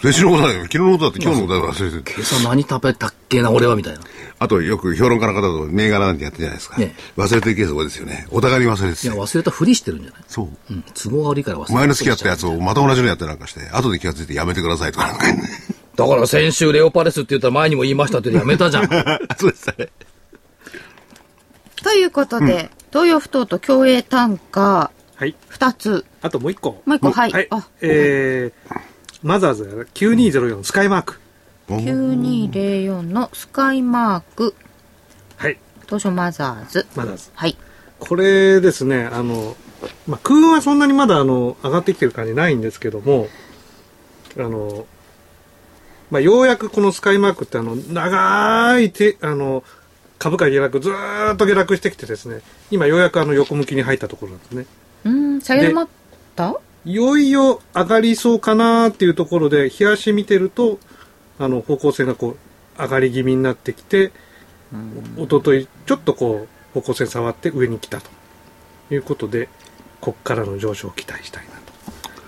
[0.01, 0.63] 先週のことだよ。
[0.63, 2.05] 昨日のことだって今日のことだから忘れてる。
[2.17, 4.01] 今朝何食べたっけな、俺は、みたいな。
[4.39, 6.77] あと、よく評論家の方と銘柄なんてやってるじゃないですか。
[6.79, 8.29] ね忘れてるケース多いですよね。
[8.31, 9.19] お互いに忘れていや、て。
[9.19, 10.23] 忘れたふりしてるんじゃない？
[10.29, 10.49] そう。
[10.71, 10.85] うん。
[10.95, 11.73] 都合が悪いから忘れた。
[11.73, 15.43] 前の月やったやつをまた同じのやってなんかして、後で気がついてやめてくださいとかなんかね。
[15.97, 18.87] だから先週レオパレスって言ったら前にも言いましたってやめたじゃん。
[19.37, 19.89] そうですね。
[21.83, 25.35] ということで、東洋不当と共栄単価はい。
[25.51, 26.05] 2つ。
[26.27, 26.83] あともう一個。
[26.85, 27.33] もう一個、はい。
[27.33, 27.69] はいあ、。
[27.81, 28.79] えー、
[29.23, 31.21] マザーズ9204スカイマーク。
[31.69, 34.55] 9204のスカイマーク、
[35.37, 35.59] はい。
[35.87, 36.87] 東証マザーズ。
[36.95, 37.31] マザーズ。
[37.35, 37.57] はい。
[37.99, 39.57] これですね、あの、
[40.07, 43.29] まあ、空運はそんなにまだあの、上がってきてる感じないんですけども、
[44.39, 44.87] あの、
[46.11, 49.65] まあ、ようやくこのスカイマークってあの、長いて、あの、
[50.19, 54.67] 株価下落、ずーっと下落してきてですね、今ようやくあの横向きに入ったところなんですね。
[55.05, 55.89] うん、下げ止まっ
[56.37, 56.61] た？
[56.85, 60.79] いよいよ上がりそうかなっていうところで、冷やし見てると、
[61.39, 62.37] あの、方向性がこ
[62.79, 64.13] う、上がり気味になってきて、
[65.17, 68.11] おととい、ちょっとこう、方向性触って上に来たと
[68.91, 69.49] いうことで、
[70.01, 71.45] こっからの上昇を期待したい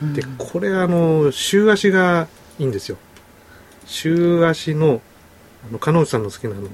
[0.00, 0.20] なと。
[0.20, 2.26] で、これあの、週足が
[2.58, 2.96] いいんですよ。
[3.86, 5.00] 週足の、
[5.68, 6.68] あの、金内さんの好きなあの、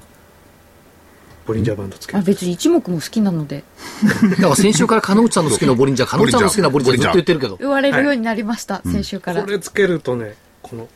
[1.47, 2.25] ボリンジャーバンドつけあ、る。
[2.25, 3.65] 別に一目も好きなので、
[4.31, 7.57] だから先週から金内さんの好きな ボリンジャー、金内さんの好きなボリンジャーずっと言ってるけど。
[7.57, 9.43] 言われるようになりました、先週から。
[9.43, 10.89] これつけるとね、この、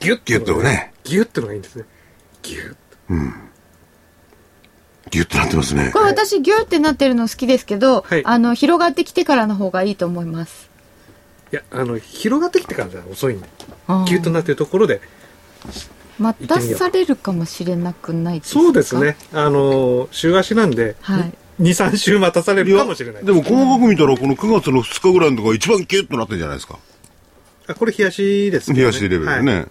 [0.00, 0.92] ギュッギュッとね。
[1.04, 1.84] ギュッてのがいいんですね。
[2.42, 2.76] ギュ
[3.10, 3.48] ッ。
[5.10, 6.00] ギュッとなってますねこ。
[6.00, 10.68] れ私ギューってなってるの好きですけど、はいあの、広がってきてからの方がいいと思います。
[11.52, 13.48] いや、あの、広がってきてからじゃ遅いんで、
[14.06, 15.00] ギュッとなってるところで、
[16.18, 18.60] 待たされるかもしれなくないですか？
[18.60, 19.16] そうですね。。
[19.32, 23.24] あの、週足なんで、はい2、3週待たされるかもしれない。
[23.24, 26.78] でも細かく見たら、この9月の2日ぐらいのとこが一番ギュッとなってるんじゃないですか。
[27.66, 29.66] あこれ冷やしですけど冷やしレベルではいね。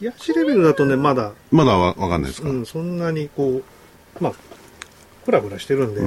[0.00, 2.50] 冷やしレベルだとね、まだ、まだわわかんないですか。
[2.50, 3.62] うん、そんなにこ
[4.20, 4.32] う、まあ、
[5.24, 6.02] ふらふらしてるんで、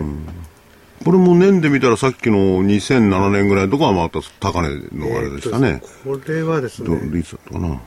[1.04, 5.82] これも年で見たらさっきの2007年ぐらいのとかはまた高値のあれでしたね。
[5.84, 7.82] えーとこれはですどね、いつだったかな。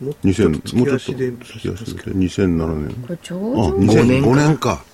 [0.00, 2.94] もうちょっと2000、もうちょっと、月足で月足で2007年。
[2.94, 4.84] これ上あ、場2005 5年か。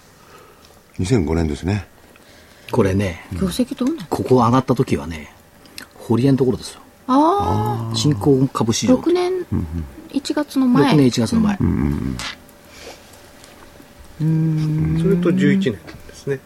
[0.99, 1.87] 2005年ですね。
[2.71, 4.03] これね、業績どうな？
[4.03, 5.33] のここ上がった時はね、
[5.95, 6.81] 堀江のところですよ。
[7.07, 9.03] あ新興株市あ、場。
[9.03, 9.33] 6年
[10.11, 10.95] 1月の前。
[10.95, 11.57] 6年1月の前。
[11.57, 11.63] そ
[15.09, 15.79] れと11年で
[16.15, 16.41] すね。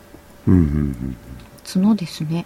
[1.64, 2.44] 角ですね。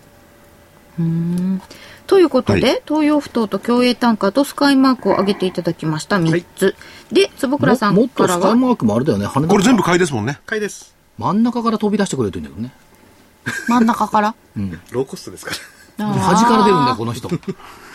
[2.06, 6.74] ということで、はい東洋不当と共栄単価とスカイマークを上げていただきました3つ。
[7.10, 9.26] で、坪倉さんももっからは、とスカイマークもあれだよね。
[9.26, 10.40] これ全部買いですもんね。
[10.46, 10.94] 買いです。
[11.18, 12.72] 真ん中から飛び出してくれるといいんだけどね。
[13.68, 14.34] 真ん中から？
[14.90, 15.52] ローコストですか
[15.98, 16.12] ら。
[16.12, 17.28] 端から出るんだよ、この人。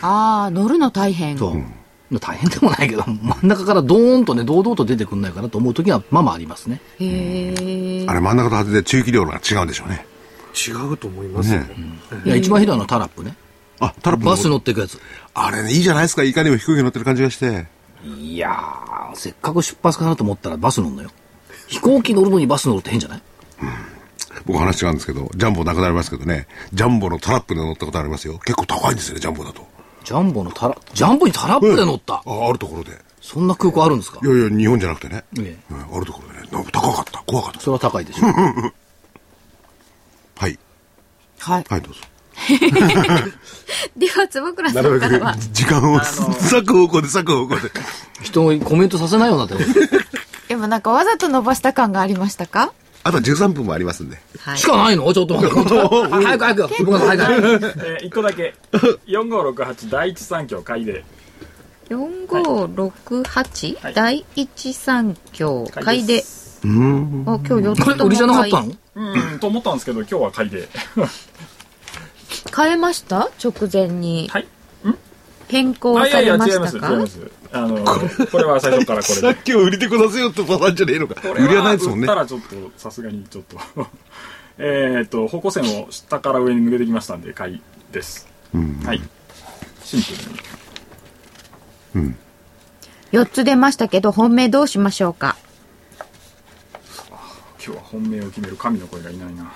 [0.02, 1.36] ああ、乗るの大変。
[1.38, 2.18] そう。
[2.20, 6.80] 大変でもないけど、真ん中からドーンとね、堂々と出てくんないかなと思う時は、まあまあありますね。
[6.98, 8.06] へえ。
[8.08, 10.06] あれ真ん中と外れで中期量が違うんでしょうね。
[10.66, 11.60] 違うと思いますよ。
[11.60, 11.68] ね
[12.24, 13.36] いや、一番ひどいのはタラップね。
[13.80, 14.98] あ、タラップバス乗っていくやつ。
[15.34, 16.22] あれね、いいじゃないですか。
[16.24, 17.66] いかにも飛行機乗ってる感じがして。
[18.04, 21.10] いやー、せっかく出発かなと思ったらバス乗るのよ。
[21.66, 23.22] 飛行機乗るのにバス乗るって変じゃない？
[24.46, 28.38] 僕話違うんですけど、ジャンボなくなりますけどね、ジャンボのタラップで乗ったことありますよ。
[28.38, 29.66] 結構高いんですよね、ジャンボだと。
[30.04, 32.14] ジャンボのタラ、ジャンボにタラップで乗った？
[32.14, 32.92] あ、あるところで。
[33.20, 34.20] そんな空港あるんですか？
[34.22, 35.24] いやいや、日本じゃなくてね。
[35.38, 36.48] ええうんあるところでね。
[36.72, 37.22] 高かった。
[37.26, 37.60] 怖かった。
[37.60, 38.26] それは高いでしょ。
[41.38, 41.64] はい。
[41.68, 41.78] はい。
[41.78, 42.00] はい、どうぞ。
[43.96, 45.36] では、坪倉さんからは。
[45.52, 46.06] 時間を割
[46.66, 47.70] く方向で割く方向で。
[48.22, 49.70] 人にコメントさせないようになってる。
[50.48, 52.72] でもなんかわざと伸ばした感がありましたか？
[53.04, 54.18] あと13分もありますんで。
[54.40, 54.66] はいし。
[54.66, 55.12] かないの？
[55.12, 55.54] ちょっと待って。
[56.24, 56.68] 早く早く。
[56.84, 57.74] 僕は早く早く。
[57.84, 58.54] えー、1個だけ
[59.06, 61.04] 4568第一三共買いで
[61.90, 66.24] 4568、はい第一三共買いで。
[66.64, 67.24] うーん。
[67.26, 68.72] あ、今日4つともこれ売りじゃなかったの？
[68.98, 69.38] うん。
[69.38, 70.68] と思ったんですけど今日は買いで。
[72.50, 73.30] 買えました？
[73.42, 74.28] 直前に。
[74.32, 74.48] はい。
[75.48, 76.76] 変更あいやいやされま違います。
[76.76, 77.30] 違いしたかます。
[77.52, 81.14] あのこれは最初からこれさでっきは売りでくださいよってパターンじゃねえのか。
[81.22, 82.02] これ売りはないですもんね。
[82.02, 82.14] 売った。
[82.16, 82.46] らちょっと
[82.76, 83.56] さすがにちょっと。
[84.58, 87.60] えっと方向線を下から上に抜けてきましたんで買い
[87.92, 88.26] です。
[88.54, 88.80] うん。
[88.84, 89.00] はい。
[89.84, 90.08] シンプ
[91.94, 92.14] ルに。
[93.12, 95.36] 4つ出ましたけど、本命どうしましょうか？
[97.64, 99.52] 今日は本命を決める神の声がいないな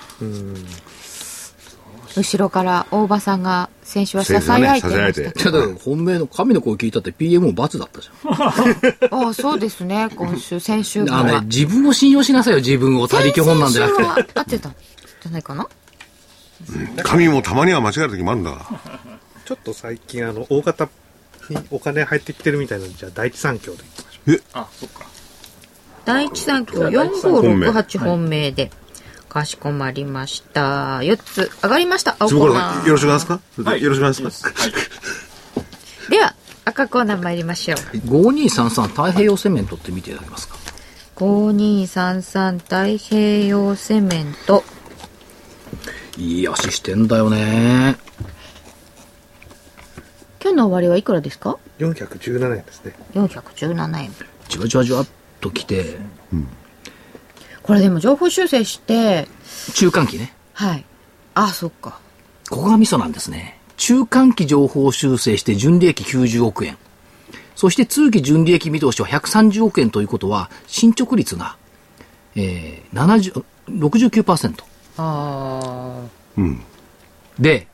[2.14, 5.50] 後ろから大場さんが先週は支えられてました支えられてけど。
[5.50, 8.54] いやだから本命の神の声聞いたって PM 罰だったじあ
[9.28, 10.10] あ、そうですね。
[10.14, 11.06] 今週、先週ゃん。
[11.06, 11.46] 分はあのね、。
[11.46, 13.08] 自分を信用しなさいよ、自分を。
[13.08, 14.02] 他力本なんじゃなくて。
[14.02, 15.66] 先週は合ってたんじゃないかな？
[17.02, 19.00] 紙もたまには間違える時もあるんだから。
[19.44, 20.88] ちょっと最近あの大型
[21.48, 25.04] にお金入ってきてるみたいなじゃあ第一三共でいきましょあそっか
[26.04, 28.70] 第一三共第一三4568本命で。
[29.28, 30.98] かしこまりました。
[30.98, 32.16] 4つ上がりました。
[32.18, 32.90] 青コーナー。
[32.90, 33.70] ろしくお願いしますか？
[33.70, 34.44] はいよろしくお願いします。
[34.44, 34.72] はい
[36.10, 36.34] では、
[36.66, 37.78] 赤コーナー参りましょう。
[37.98, 40.56] 5233太平洋セメントって見ていただけますか
[41.16, 44.62] ？5233太平洋セメント。
[46.18, 47.96] いい足してんだよね。
[50.42, 51.56] 今日の終わりはいくらですか？
[51.78, 54.10] う417円ですね ?417 円。
[54.50, 55.06] じわじわじわっ
[55.42, 55.98] と来て、
[57.62, 59.28] これでも情報修正して、
[59.74, 60.32] 中間期ね。
[60.54, 60.84] はい。
[61.34, 62.00] あ、そっか。
[62.48, 63.58] ここがミソなんですね。
[63.76, 66.78] 中間期情報修正して純利益90億円。
[67.56, 71.56] そして通期純利益見通しは130億円ということは、進捗率が、
[72.34, 74.64] えー、70、69%。
[74.98, 76.02] あ
[76.36, 76.60] うん。
[77.38, 77.66] で、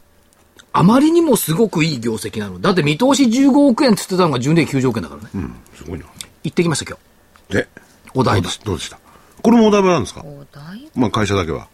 [0.72, 2.60] あまりにもすごくいい業績なの。
[2.60, 5.30] だって見通し15億円って言ってたのが純利益90億円だからね。
[5.34, 5.54] うん。
[5.74, 6.04] すごいな。
[6.44, 7.07] 行ってきました今日。
[7.50, 7.68] で、
[8.14, 8.64] お台場どうで。
[8.64, 8.98] どうでした？
[9.42, 10.20] これもお台場なんですか？
[10.20, 10.24] あ。
[10.24, 11.68] お台まあ会社だけは。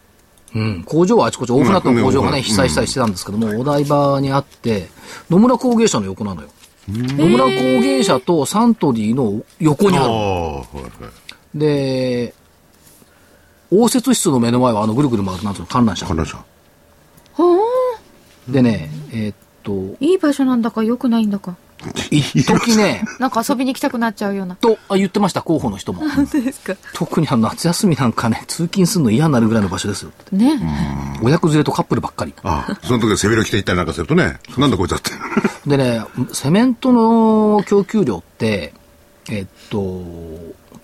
[0.55, 4.89] うん、工場はあちこち、大船渡の工場がね、うん被災したりしてたんですけども、お台場にあって、
[5.29, 6.49] 野村工芸社の横なのよ。
[6.89, 7.51] 野村工
[7.81, 10.13] 芸社とサントリーの横にあるの。
[10.15, 10.89] ああ、はいは
[11.57, 11.59] い。
[11.59, 12.35] で、
[13.73, 16.19] 応接室の目の前はあのぐるぐる回るなんつうの観覧車観。
[16.19, 16.39] 覧車。
[18.49, 21.57] でね、えーっと、いい場所なんだか良くないんだか。
[22.11, 24.57] 一時ね、なんか遊びに行きたくなっちゃうような。
[24.57, 26.09] とあ言ってました、候補の人も。
[26.09, 26.75] 本当ですか。
[26.95, 30.37] 特にあの夏休みなんかね、通勤するの嫌になるぐらいの場所ですよって。
[30.37, 31.19] ね。
[31.23, 32.33] 親子連れとカップルばっかり。
[32.43, 35.11] ああ、その時は背広着て行ったりなんかするとね、なんだこいつだって。
[35.67, 36.03] でね、
[36.33, 38.73] セメントの供給量って、
[39.29, 39.79] えっと、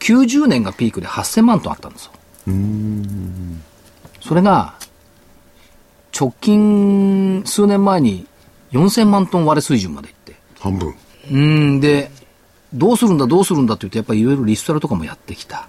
[0.01, 2.13] 90年がピークで8000万トンあったんですよ。
[4.21, 4.75] それが、
[6.19, 8.27] 直近数年前に
[8.73, 10.35] 4000万トン割れ水準までいって。
[10.59, 10.95] 半分。
[11.31, 12.11] うん、で、
[12.73, 15.69] どうするんだ、どうするんだって言って、やっぱりいろいろリストラとかもやってきた。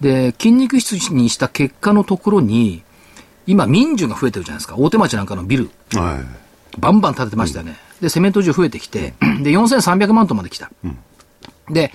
[0.00, 2.82] で、筋肉質にした結果のところに、
[3.46, 4.76] 今民需が増えてるじゃないですか。
[4.76, 5.70] 大手町なんかのビル。
[5.94, 6.20] は
[6.76, 6.80] い。
[6.80, 7.76] バンバン建ててましたよね。
[8.00, 10.70] で、セメント需増えてきて、で、4300万トンまで来た。
[11.70, 11.92] で、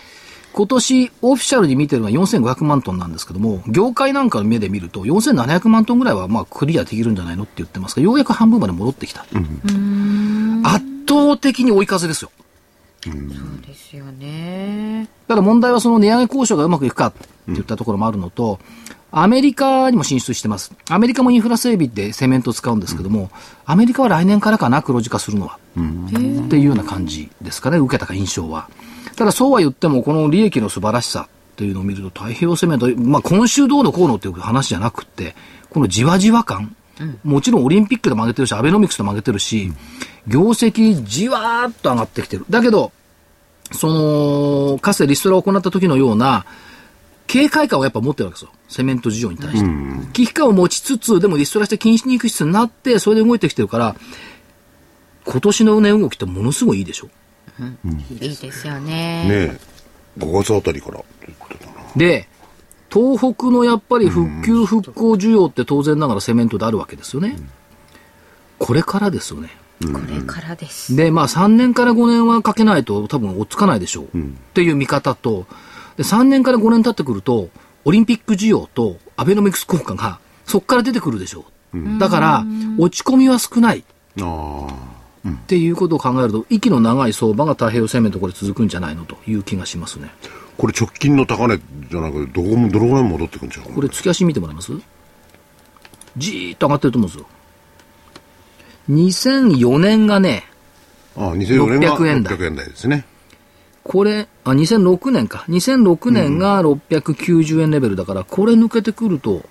[0.57, 9.21] 今年オフィシャルに見てるのは4500万トンなんですけども、業界なんかの目で見ると4700万トンぐらいはまあクリアできるんじゃないのって言ってますが、ようやく半分まで戻ってきた。
[9.21, 9.35] 圧
[11.07, 12.31] 倒的に追い風ですよ。
[13.03, 13.13] そう
[13.67, 15.07] ですよね。
[15.27, 18.57] ただ問題はその値上げ交渉がうまくいくかって言ったところもあるのと、
[19.11, 20.73] アメリカにも進出してます。
[20.89, 23.29] アメリカもインフラ整備でセメントを使うんですけども、
[23.67, 25.59] アメリカは来年からかな、黒字化するのは。
[25.77, 28.67] っていうような感じですかね、受けたか印象は。
[29.17, 35.35] ただそうは言っても、この利益の素晴らしさっていうのを見ると、太平洋セメント、まあ今週どうのこうのっていう話じゃなくって、
[35.69, 36.75] このじわじわ感、
[37.23, 39.71] もちろんオリンピックで曲げてるし、アベノミクスで曲げてるし、
[40.27, 42.45] 業績じわーっと上がってきてる。
[42.49, 42.91] だけど、
[43.71, 43.87] そ
[44.73, 46.45] の、かつてリストラを行った時のような、
[47.27, 48.51] 警戒感をやっぱ持ってるわけですよ。
[48.69, 50.13] セメント事情に対して。
[50.13, 53.95] 危機感を持ちつつ、でもリストラして禁止肉質になって、それで動いてきてるから、
[55.25, 57.09] 今年の値動きってものすごいいいでしょ。
[58.21, 58.89] いいですよね。
[58.89, 59.59] ねえ。
[60.19, 61.03] 5月あたりから。
[61.95, 62.27] で、
[62.91, 67.37] 東北のやっぱり復旧復興需要って当然ながらセメントであるわけですよね。
[68.59, 69.49] これからですよね。
[69.81, 70.95] これからです。
[70.95, 74.05] で、まあ3年から5年はかけないと多分追っつかないでしょう。
[74.05, 74.09] っ
[74.53, 75.45] ていう見方と、
[75.97, 77.49] で3年から5年経ってくると、
[77.85, 81.99] オリンピック需要とアベノミクス効果がそこから出てくるでしょう。
[81.99, 82.45] だから、
[82.77, 83.83] 落ち込みは少ない
[84.19, 84.96] ああ。
[85.33, 90.09] っていうことを考えると、息の長い相場が太平洋セメントこれ続くんじゃないのという気がしますね。
[90.57, 91.59] これ直近の高値
[91.89, 94.71] じゃなくて、どこも、どのぐらい戻ってくるんでしょうかこれ月足見てもらいます？
[96.17, 97.27] じーっと上がってると思うんですよ。
[98.89, 100.45] 2004年がね、
[101.15, 103.05] ああ、2004年が600円台600円台ですね。
[103.83, 105.45] これ、あ、2006年か。
[105.47, 109.43] 2006年が690円レベルだから、これ抜けてくると、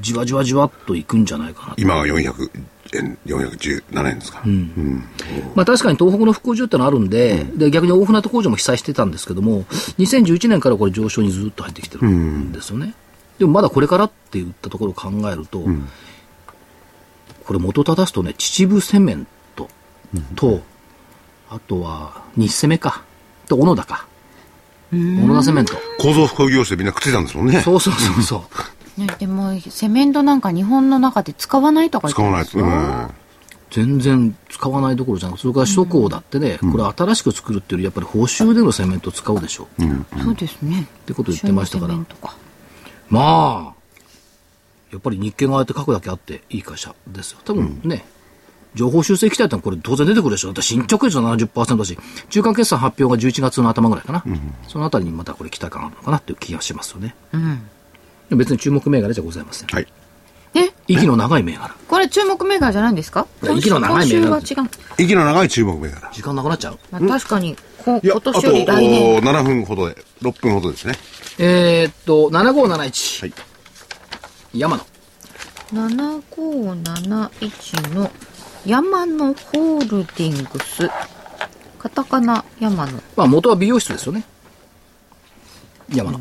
[0.00, 1.80] じわじわじわっといくんじゃないかなと。
[1.80, 2.66] 今が400円、
[2.98, 4.42] 417円ですか。
[5.54, 9.64] まあ確かに東北の復興需要ってのあるんで、で、逆に大船渡工場も被災してたんですけども、
[9.98, 12.94] 2011年からこれ上昇にずっと入ってきてるんですよね。
[13.38, 15.64] でもまだこれからって言ったところを考えると、
[17.44, 19.26] これ元を正すとね、秩父セメン
[19.56, 19.68] ト
[20.36, 20.62] と、
[21.48, 23.02] あとは日セメか、
[23.48, 24.06] と小野田か。
[24.92, 25.74] 小野田セメント。
[25.98, 27.60] 構造複合業者でみんなくっついたんですもんね。
[27.62, 28.40] そうそうそうそう。
[29.00, 32.58] ね、でも、セメントなんか日本の中で使わないとか言って使わないと。
[32.58, 33.10] ますようん。
[33.70, 39.84] 全然使わないどころじゃなくて、それから首都高だってね、これ新しく作るっていうより、やっぱり報酬でのセメントを使うでしょう。
[39.84, 40.86] っそうですね。
[41.06, 41.94] てことを言ってましたから
[43.08, 43.74] まあ、
[44.92, 47.38] やっぱり日経がああやって書くだけあっていい会社ですよ。
[47.44, 48.04] 多分ね、
[48.74, 50.48] 情報修正期待ってのはこれ当然出てくるでしょ。
[50.48, 51.98] だって進捗率は70%だし、
[52.28, 54.24] 中間決算発表が11月の頭ぐらいかな。
[54.68, 57.14] そのあたりにまたこれ期待感あるのかなっていう気がしますよね。
[57.32, 57.62] うん。
[58.36, 59.68] 別に注目銘柄じゃございません。
[59.68, 59.86] はい。
[60.54, 61.74] え、息の長い銘柄。
[61.88, 63.26] これ注目銘柄じゃないんですか？
[63.42, 64.70] 息の長い銘柄今週は違う。
[65.04, 66.10] 息の長い注目銘柄。
[66.12, 69.20] 時間なくなっちゃうまあ、確かに、こいや、今あと年より来年。
[69.20, 70.94] 7分ほどで、6分ほどですね。
[71.38, 73.20] えーっと、7571。
[73.22, 73.32] はい。
[74.54, 74.84] 山野。
[75.72, 78.10] 7571の
[78.66, 80.90] 山野ホールディングス。
[81.78, 82.92] カタカナ山野。
[83.16, 84.24] まあ元は美容室ですよね。
[85.94, 86.20] 山野。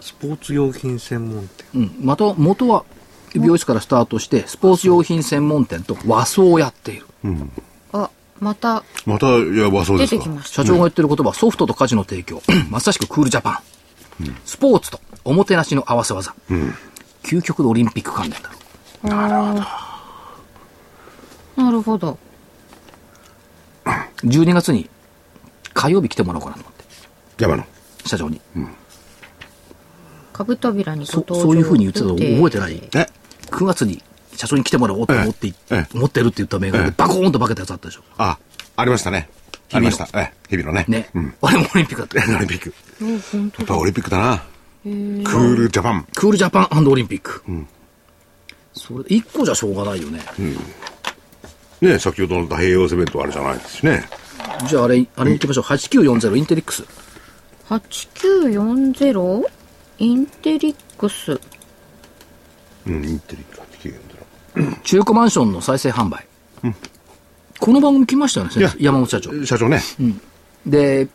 [0.00, 1.96] スポーツ用品専門店うん。
[2.00, 2.84] また、元は
[3.34, 7.06] 美容室からスタートして、スポーツ用品専門店と和装をやっている。
[7.92, 10.28] あ、またまた、いや、和装ですか出てき。
[10.28, 10.62] ました。
[10.62, 12.42] 社長が言ってる言葉はソフトと家事の提供。
[12.70, 13.58] まさしくクールジャパン。
[14.44, 16.34] スポーツとおもてなしの合わせ技。
[17.22, 18.58] 究極のオリンピック関連だろ
[21.56, 22.18] なるほど。
[23.82, 24.26] う。
[24.26, 24.88] 12月に
[25.74, 26.84] 火曜日来てもらおうかなと思って。
[27.42, 27.64] 山野。
[28.04, 28.40] 社長に。
[30.38, 32.80] 株扉にごそそういうふうに言ってたの覚えてない？
[32.94, 33.08] え
[33.50, 34.00] ?9 月に
[34.36, 38.02] 社長に来てもらおうと思ってい、ええ思ってるって言った銘柄でバコーンと化けたやつあったでしょ？
[38.18, 38.38] あ、
[38.76, 39.28] ありましたね。
[39.72, 40.08] ありました。
[40.14, 40.84] ええ、日々のね。
[40.86, 41.10] ね。
[41.12, 41.34] うん。
[41.42, 42.30] あれもオリンピックだった。
[42.36, 42.72] オリンピック。
[43.02, 43.04] お
[43.36, 44.44] 本当やっぱオリンピックだな。
[44.84, 46.06] クールジャパン。
[46.14, 47.42] クールジャパンオリンピック。
[48.74, 50.20] それ、一個じゃしょうがないよね。
[51.80, 54.08] ね先ほどの太平洋セメントはあれじゃないですしね。
[54.68, 55.64] じゃああれ、あれに行きましょう。
[55.64, 56.84] 8940インテリックス。
[57.68, 59.57] 8940
[59.98, 61.40] インテリックス。
[62.86, 63.62] うん、インテリか。
[64.54, 66.24] 940中古マンションの再生販売。
[67.58, 69.44] この番組来ましたよね、山本社長。
[69.44, 69.82] 社長ね。
[70.64, 71.08] で、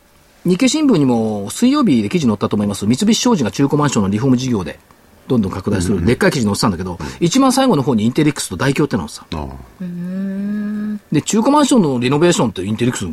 [0.44, 2.86] 日経新聞にも水曜日で記事載ったと思います。
[2.86, 4.78] 三菱商事が中古マンションのリフォーム事業で
[5.28, 9.26] どんどん拡大する、でっかい記事載ってたんだけど、一番最後の方にインテリックスと大京ってのをさ。
[9.32, 9.48] ああ
[11.10, 13.06] で、中古マンションのリノベーションってインテリックス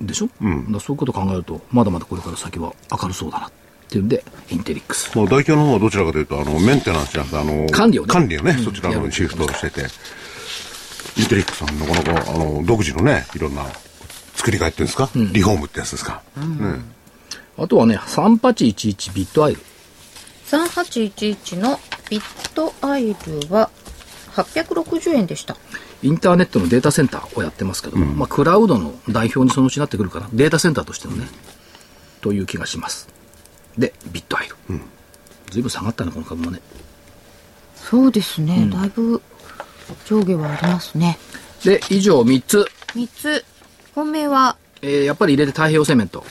[0.00, 0.38] でしょ、だか
[0.72, 5.16] らそういうことを考えると、まだまだこれから先は明るそうだなっていうんで、インテリックス。
[5.16, 9.86] まあ、代表の方はどちらかというと、あの、メンテナンスじゃなくて、あの、管理をね管理をね、そちらの方にシフトしてて、
[11.18, 13.64] インテリックさん、なかなか、あの、独自のね、いろんな
[14.34, 16.22] 作り替えっていうんですか、リフォームってやつですか？
[16.36, 16.80] ね
[17.58, 19.60] あとはね、3811ビットアイル。
[20.50, 21.80] 3811の
[22.10, 23.16] ビットアイル
[23.50, 23.70] は
[24.34, 25.56] 860円でした。
[26.02, 30.28] インターネットのデータセンターをやってますけども、まあ、クラウドの代表にそのうちなってくるかな。
[30.34, 31.26] データセンターとしてのね、
[32.20, 33.08] という気がします。
[33.78, 34.56] で、ビットアイル。
[35.50, 36.60] ずいぶん下がったね、この株もね。
[37.74, 38.68] そうですね。
[38.72, 39.22] だいぶ
[40.06, 41.18] 上下はありますね。
[41.64, 42.66] で、以上3つ。
[42.94, 43.44] 3つ。
[43.94, 46.24] 本命は、えーやっぱり入れて太平洋セメント。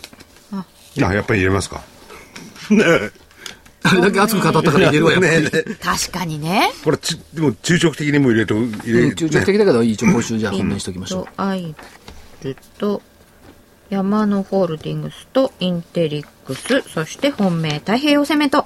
[0.51, 0.65] あ、
[1.13, 1.81] やっぱり入れますか。
[2.69, 3.11] ねえ。
[3.83, 5.19] あれだけ熱く語ったから入れるわよ。
[5.21, 5.41] ね
[5.81, 6.71] 確かにね。
[6.83, 11.35] これ、ち、でも、中長期的にも入れと、入れうん、中長期的だけど、一応今週じゃあ本命にしておきましょうビッ。
[11.35, 11.75] トアイ
[12.43, 13.01] ルと、
[13.89, 18.65] 山のホールディングスとインテリックス、そして本命太平洋セメント。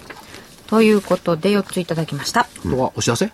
[0.68, 2.42] ということで4ついただきました。
[2.42, 3.26] あとはお知らせ？
[3.26, 3.30] い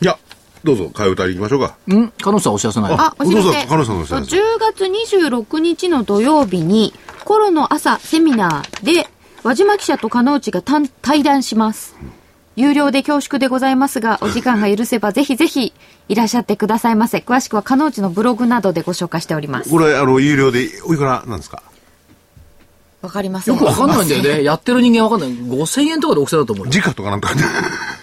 [0.00, 0.18] や、
[0.64, 1.76] どうぞ、替え歌い行きましょうか。
[1.92, 3.48] んカノさんお知らせないあ、お知らせ。
[3.48, 9.08] どうぞカノさんのお知らせ10月26日の土曜日に、コロの朝セミナーで、
[9.42, 11.96] 輪島記者と加納内が単対談します。
[12.56, 15.74] 有料で恐縮でございますが、お時間が許せばぜひぜひ
[16.08, 17.18] いらっしゃってくださいませ。
[17.18, 19.70] 詳しくは加納内のブログなどでご紹介しております。
[19.70, 21.62] これ、あの、有料で、おいくらなんですか？
[23.02, 23.54] わかりません。
[23.54, 24.42] よくわかんないんだよね。
[24.44, 25.30] やってる人間わかんない。
[25.30, 26.72] 5000円とかで6000だと思うよ。
[26.72, 27.34] 時価とかなんとか。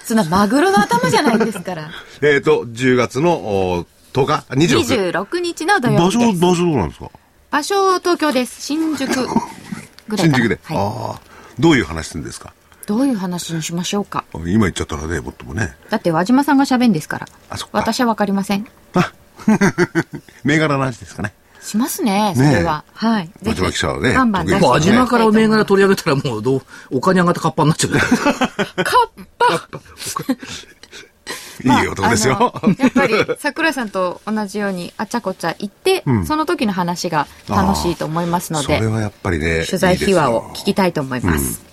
[0.05, 1.89] そんなマグロの頭じゃないですから。
[2.21, 5.65] えっと、10月のお10日、あ26 26日？
[5.65, 6.41] の土曜場所、日です。
[6.41, 7.09] 場所どうなんですか？
[7.49, 8.61] 場所東京です。
[8.61, 10.59] 新宿ぐらいかな 新宿で。
[10.63, 10.77] はい。
[10.77, 10.81] あ
[11.15, 11.19] あ。
[11.59, 12.53] どういう話するんですか？
[12.85, 14.25] どういう話にしましょうか？
[14.33, 15.75] 今言っちゃったらね、もっともね。
[15.89, 17.27] だって輪島さんが喋んですから。
[17.49, 18.67] あそっか私はわかりません。
[20.43, 21.33] 銘柄の話ですかね。
[21.61, 22.83] しますね、それは。
[22.93, 23.27] はい。
[23.27, 26.61] ぜ輪島記者はねバンバン出していもうただきたいと味間から銘柄取り上げたらもうどう、
[26.91, 27.99] お金上がったカッパになっちゃうよ。
[31.63, 32.53] いい男ですよ。
[32.77, 39.65] やっぱり桜井さんと同じようにあちゃこちゃ行って、その時の話が楽しいと思いますのでそれはやっぱりね。
[39.65, 41.72] 取材秘話を聞きたいと思います、はい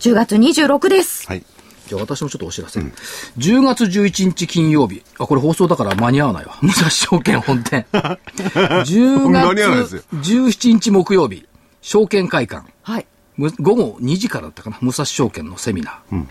[0.00, 1.44] 10月26ですはい。
[1.86, 2.80] じゃあ私もちょっとお知らせ。
[2.80, 5.02] 10月11日金曜日。
[5.18, 6.58] あ、これ放送だから間に合わないわ。
[6.62, 7.86] 武蔵証券本店。
[7.92, 11.46] 10間に合わないですよ月17日木曜日。
[11.80, 12.66] 証券会館。
[12.82, 14.78] はいむ午後2時からだったかな。
[14.80, 16.24] 武蔵証券のセミナー。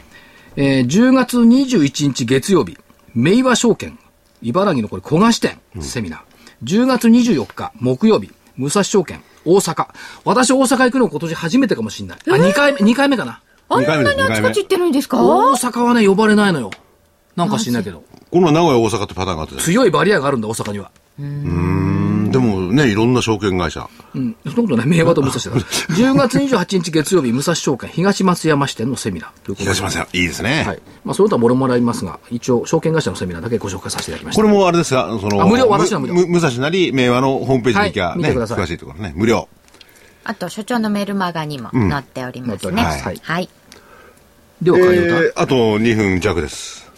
[0.57, 2.77] えー10月21日月曜日。
[3.13, 3.97] 明和証券。
[4.41, 5.59] 茨城のこれ小菓子店。
[5.79, 6.19] セミナー。
[6.63, 8.31] 10月24日木曜日。
[8.57, 9.21] 武蔵証券。
[9.45, 9.87] 大阪。
[10.25, 12.17] 私大阪行くの今年初めてかもしれない。
[12.27, 13.41] あ、2回目、2回目かな。
[13.69, 15.17] あん二回目なですにあちこち行ってるんですか？
[15.23, 16.71] 大阪はね、呼ばれないのよ。
[17.35, 18.03] なんか知んないけど。
[18.31, 20.91] この前名古屋、大阪ってパターンがあった強いバリアがあるんだ、大阪には。
[21.19, 23.87] うんでもね、いろんな証券会社。
[24.13, 24.35] うん。
[24.43, 24.87] そんなことない。
[24.87, 25.61] 明和と武蔵だ。
[25.95, 29.73] 10月28日月曜日、武蔵証券東松山支店のセミナーということで。
[29.73, 30.63] 東松山、いいですね。
[30.67, 30.81] はい。
[31.05, 34.41] まあ、その他もろもらいますが、一応、証券会社のセミナーだけご紹介させていただきました。
[34.41, 39.47] これもあれですが、その、あ無料私は無料む武蔵なり、明和のホームページに行きゃね、はい見てください詳しいところね、無料。
[40.25, 43.03] あと所長のメールマガにも載っておりますね、載っております。
[43.05, 43.49] はい、はい。
[44.61, 44.97] では、え替え
[45.29, 45.39] 歌。
[45.39, 46.89] ー、あと2分弱です。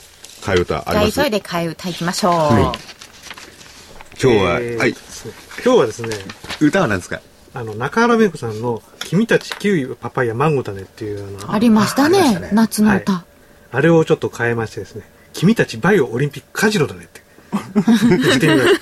[0.41, 1.21] 替え歌あじゃあります。
[1.21, 4.95] 急いで替え歌いきましょう、今日は、えーはい。
[5.63, 6.09] 今日はですね
[6.61, 7.21] 歌は何ですか？
[7.53, 12.49] あの中原芽子さんの「君たちキウイパパイヤマンゴーだね」っていうありましたね。
[12.53, 13.23] 夏の歌、はい。
[13.71, 15.01] あれをちょっと変えましてですね
[15.34, 17.21] 「君たちバイオオリンピックカジノだね」って。
[18.17, 18.82] 言ってみます。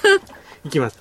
[0.66, 0.98] いきます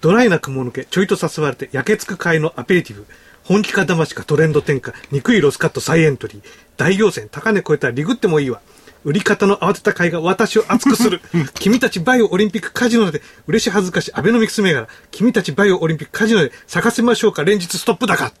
[0.00, 3.06] ドライな雲抜けちょいと誘われて焼けつく買いのアペリティフ。
[3.44, 6.42] 本気か騙しかトレンド転換憎いロスカット再エントリー。
[6.76, 8.60] 抵抗線高値超えたらリグってもいいわ。
[9.02, 11.20] 売り方の慌てた買いが私を熱くする。
[11.54, 14.88] 君たちバイオオリンピックカジノで嬉し恥ずかしアベノミクス銘柄。
[15.10, 17.44] 君たちバイオオリンピックカジノで咲かせましょうか。
[17.44, 18.32] 連日ストップ高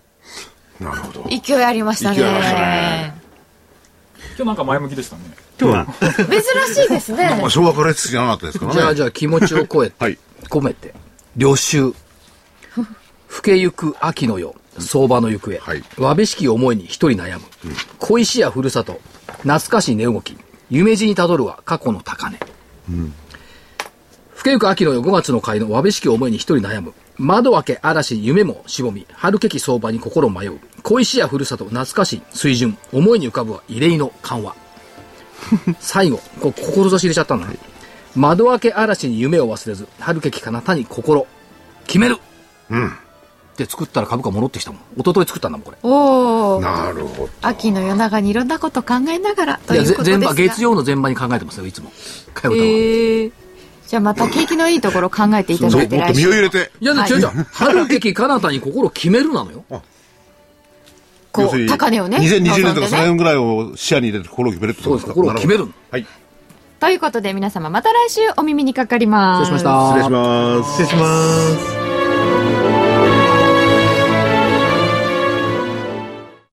[0.78, 1.28] なるほど。
[1.28, 2.16] 勢いありましたね。
[2.16, 3.14] 勢いありましたね。
[4.36, 5.22] 今日なんか前向きでしたね。
[5.60, 7.36] 今日は、 珍しいですね。
[7.38, 8.80] まあ、昭和からつじゃなかったですからね。
[8.80, 10.18] じゃあ、じゃあ、気持ちを超えて、はい。
[10.48, 10.94] 込めて、
[11.36, 11.94] 旅愁。
[13.28, 15.58] 更けゆく秋の夜、相場の行方。
[15.58, 17.44] はいわびしき思いに一人悩む。
[17.98, 19.00] 恋しやふるさと、
[19.42, 20.36] 懐かしい値動き。
[20.70, 22.38] 夢路にたどるは過去の高値。
[24.34, 26.94] 更けゆく秋の夜5月の会のわびしき思いに一人悩む。
[27.16, 30.58] 窓開け嵐に夢もしぼみ、春けき相場に心迷う。
[30.82, 32.76] 恋しやふるさと、懐かしい水準。
[32.92, 34.56] 思いに浮かぶは異例の緩和。
[35.78, 37.56] 最後、ここ志入れちゃったんだね。
[38.20, 41.26] 窓開け嵐に夢を忘れず、春けき彼方に心、
[41.86, 42.18] 決める
[42.70, 42.88] うん。
[42.88, 42.92] っ
[43.56, 44.80] て作ったら株価戻ってきたもん。
[44.98, 45.78] 一昨日作ったんだもん、これ。
[45.82, 47.30] おおなるほど。
[47.42, 51.90] 秋の夜長にいろんなこと考えながらということですが全場、月曜の全場に考えてますよ、いつも。
[52.34, 52.64] かよたは。
[52.66, 53.32] えー、
[53.86, 56.70] じゃあまた景気のいいところ考えていたそう、もっとだいて来週身を入れて。
[56.80, 57.28] いや、はい違う違う。
[57.52, 59.64] 春けき彼方に心を決めるなのよ。
[61.32, 65.14] こう要するに高値をね2020年とか望んでねその辺ぐらいを視野に入れて心を決めるってことですか？
[65.14, 66.06] そうです心を決めるなほどはい。
[66.80, 69.88] ということで皆様また来週お耳にかかります失礼しました。
[69.90, 70.70] 失礼します。
[70.70, 71.79] 失礼します。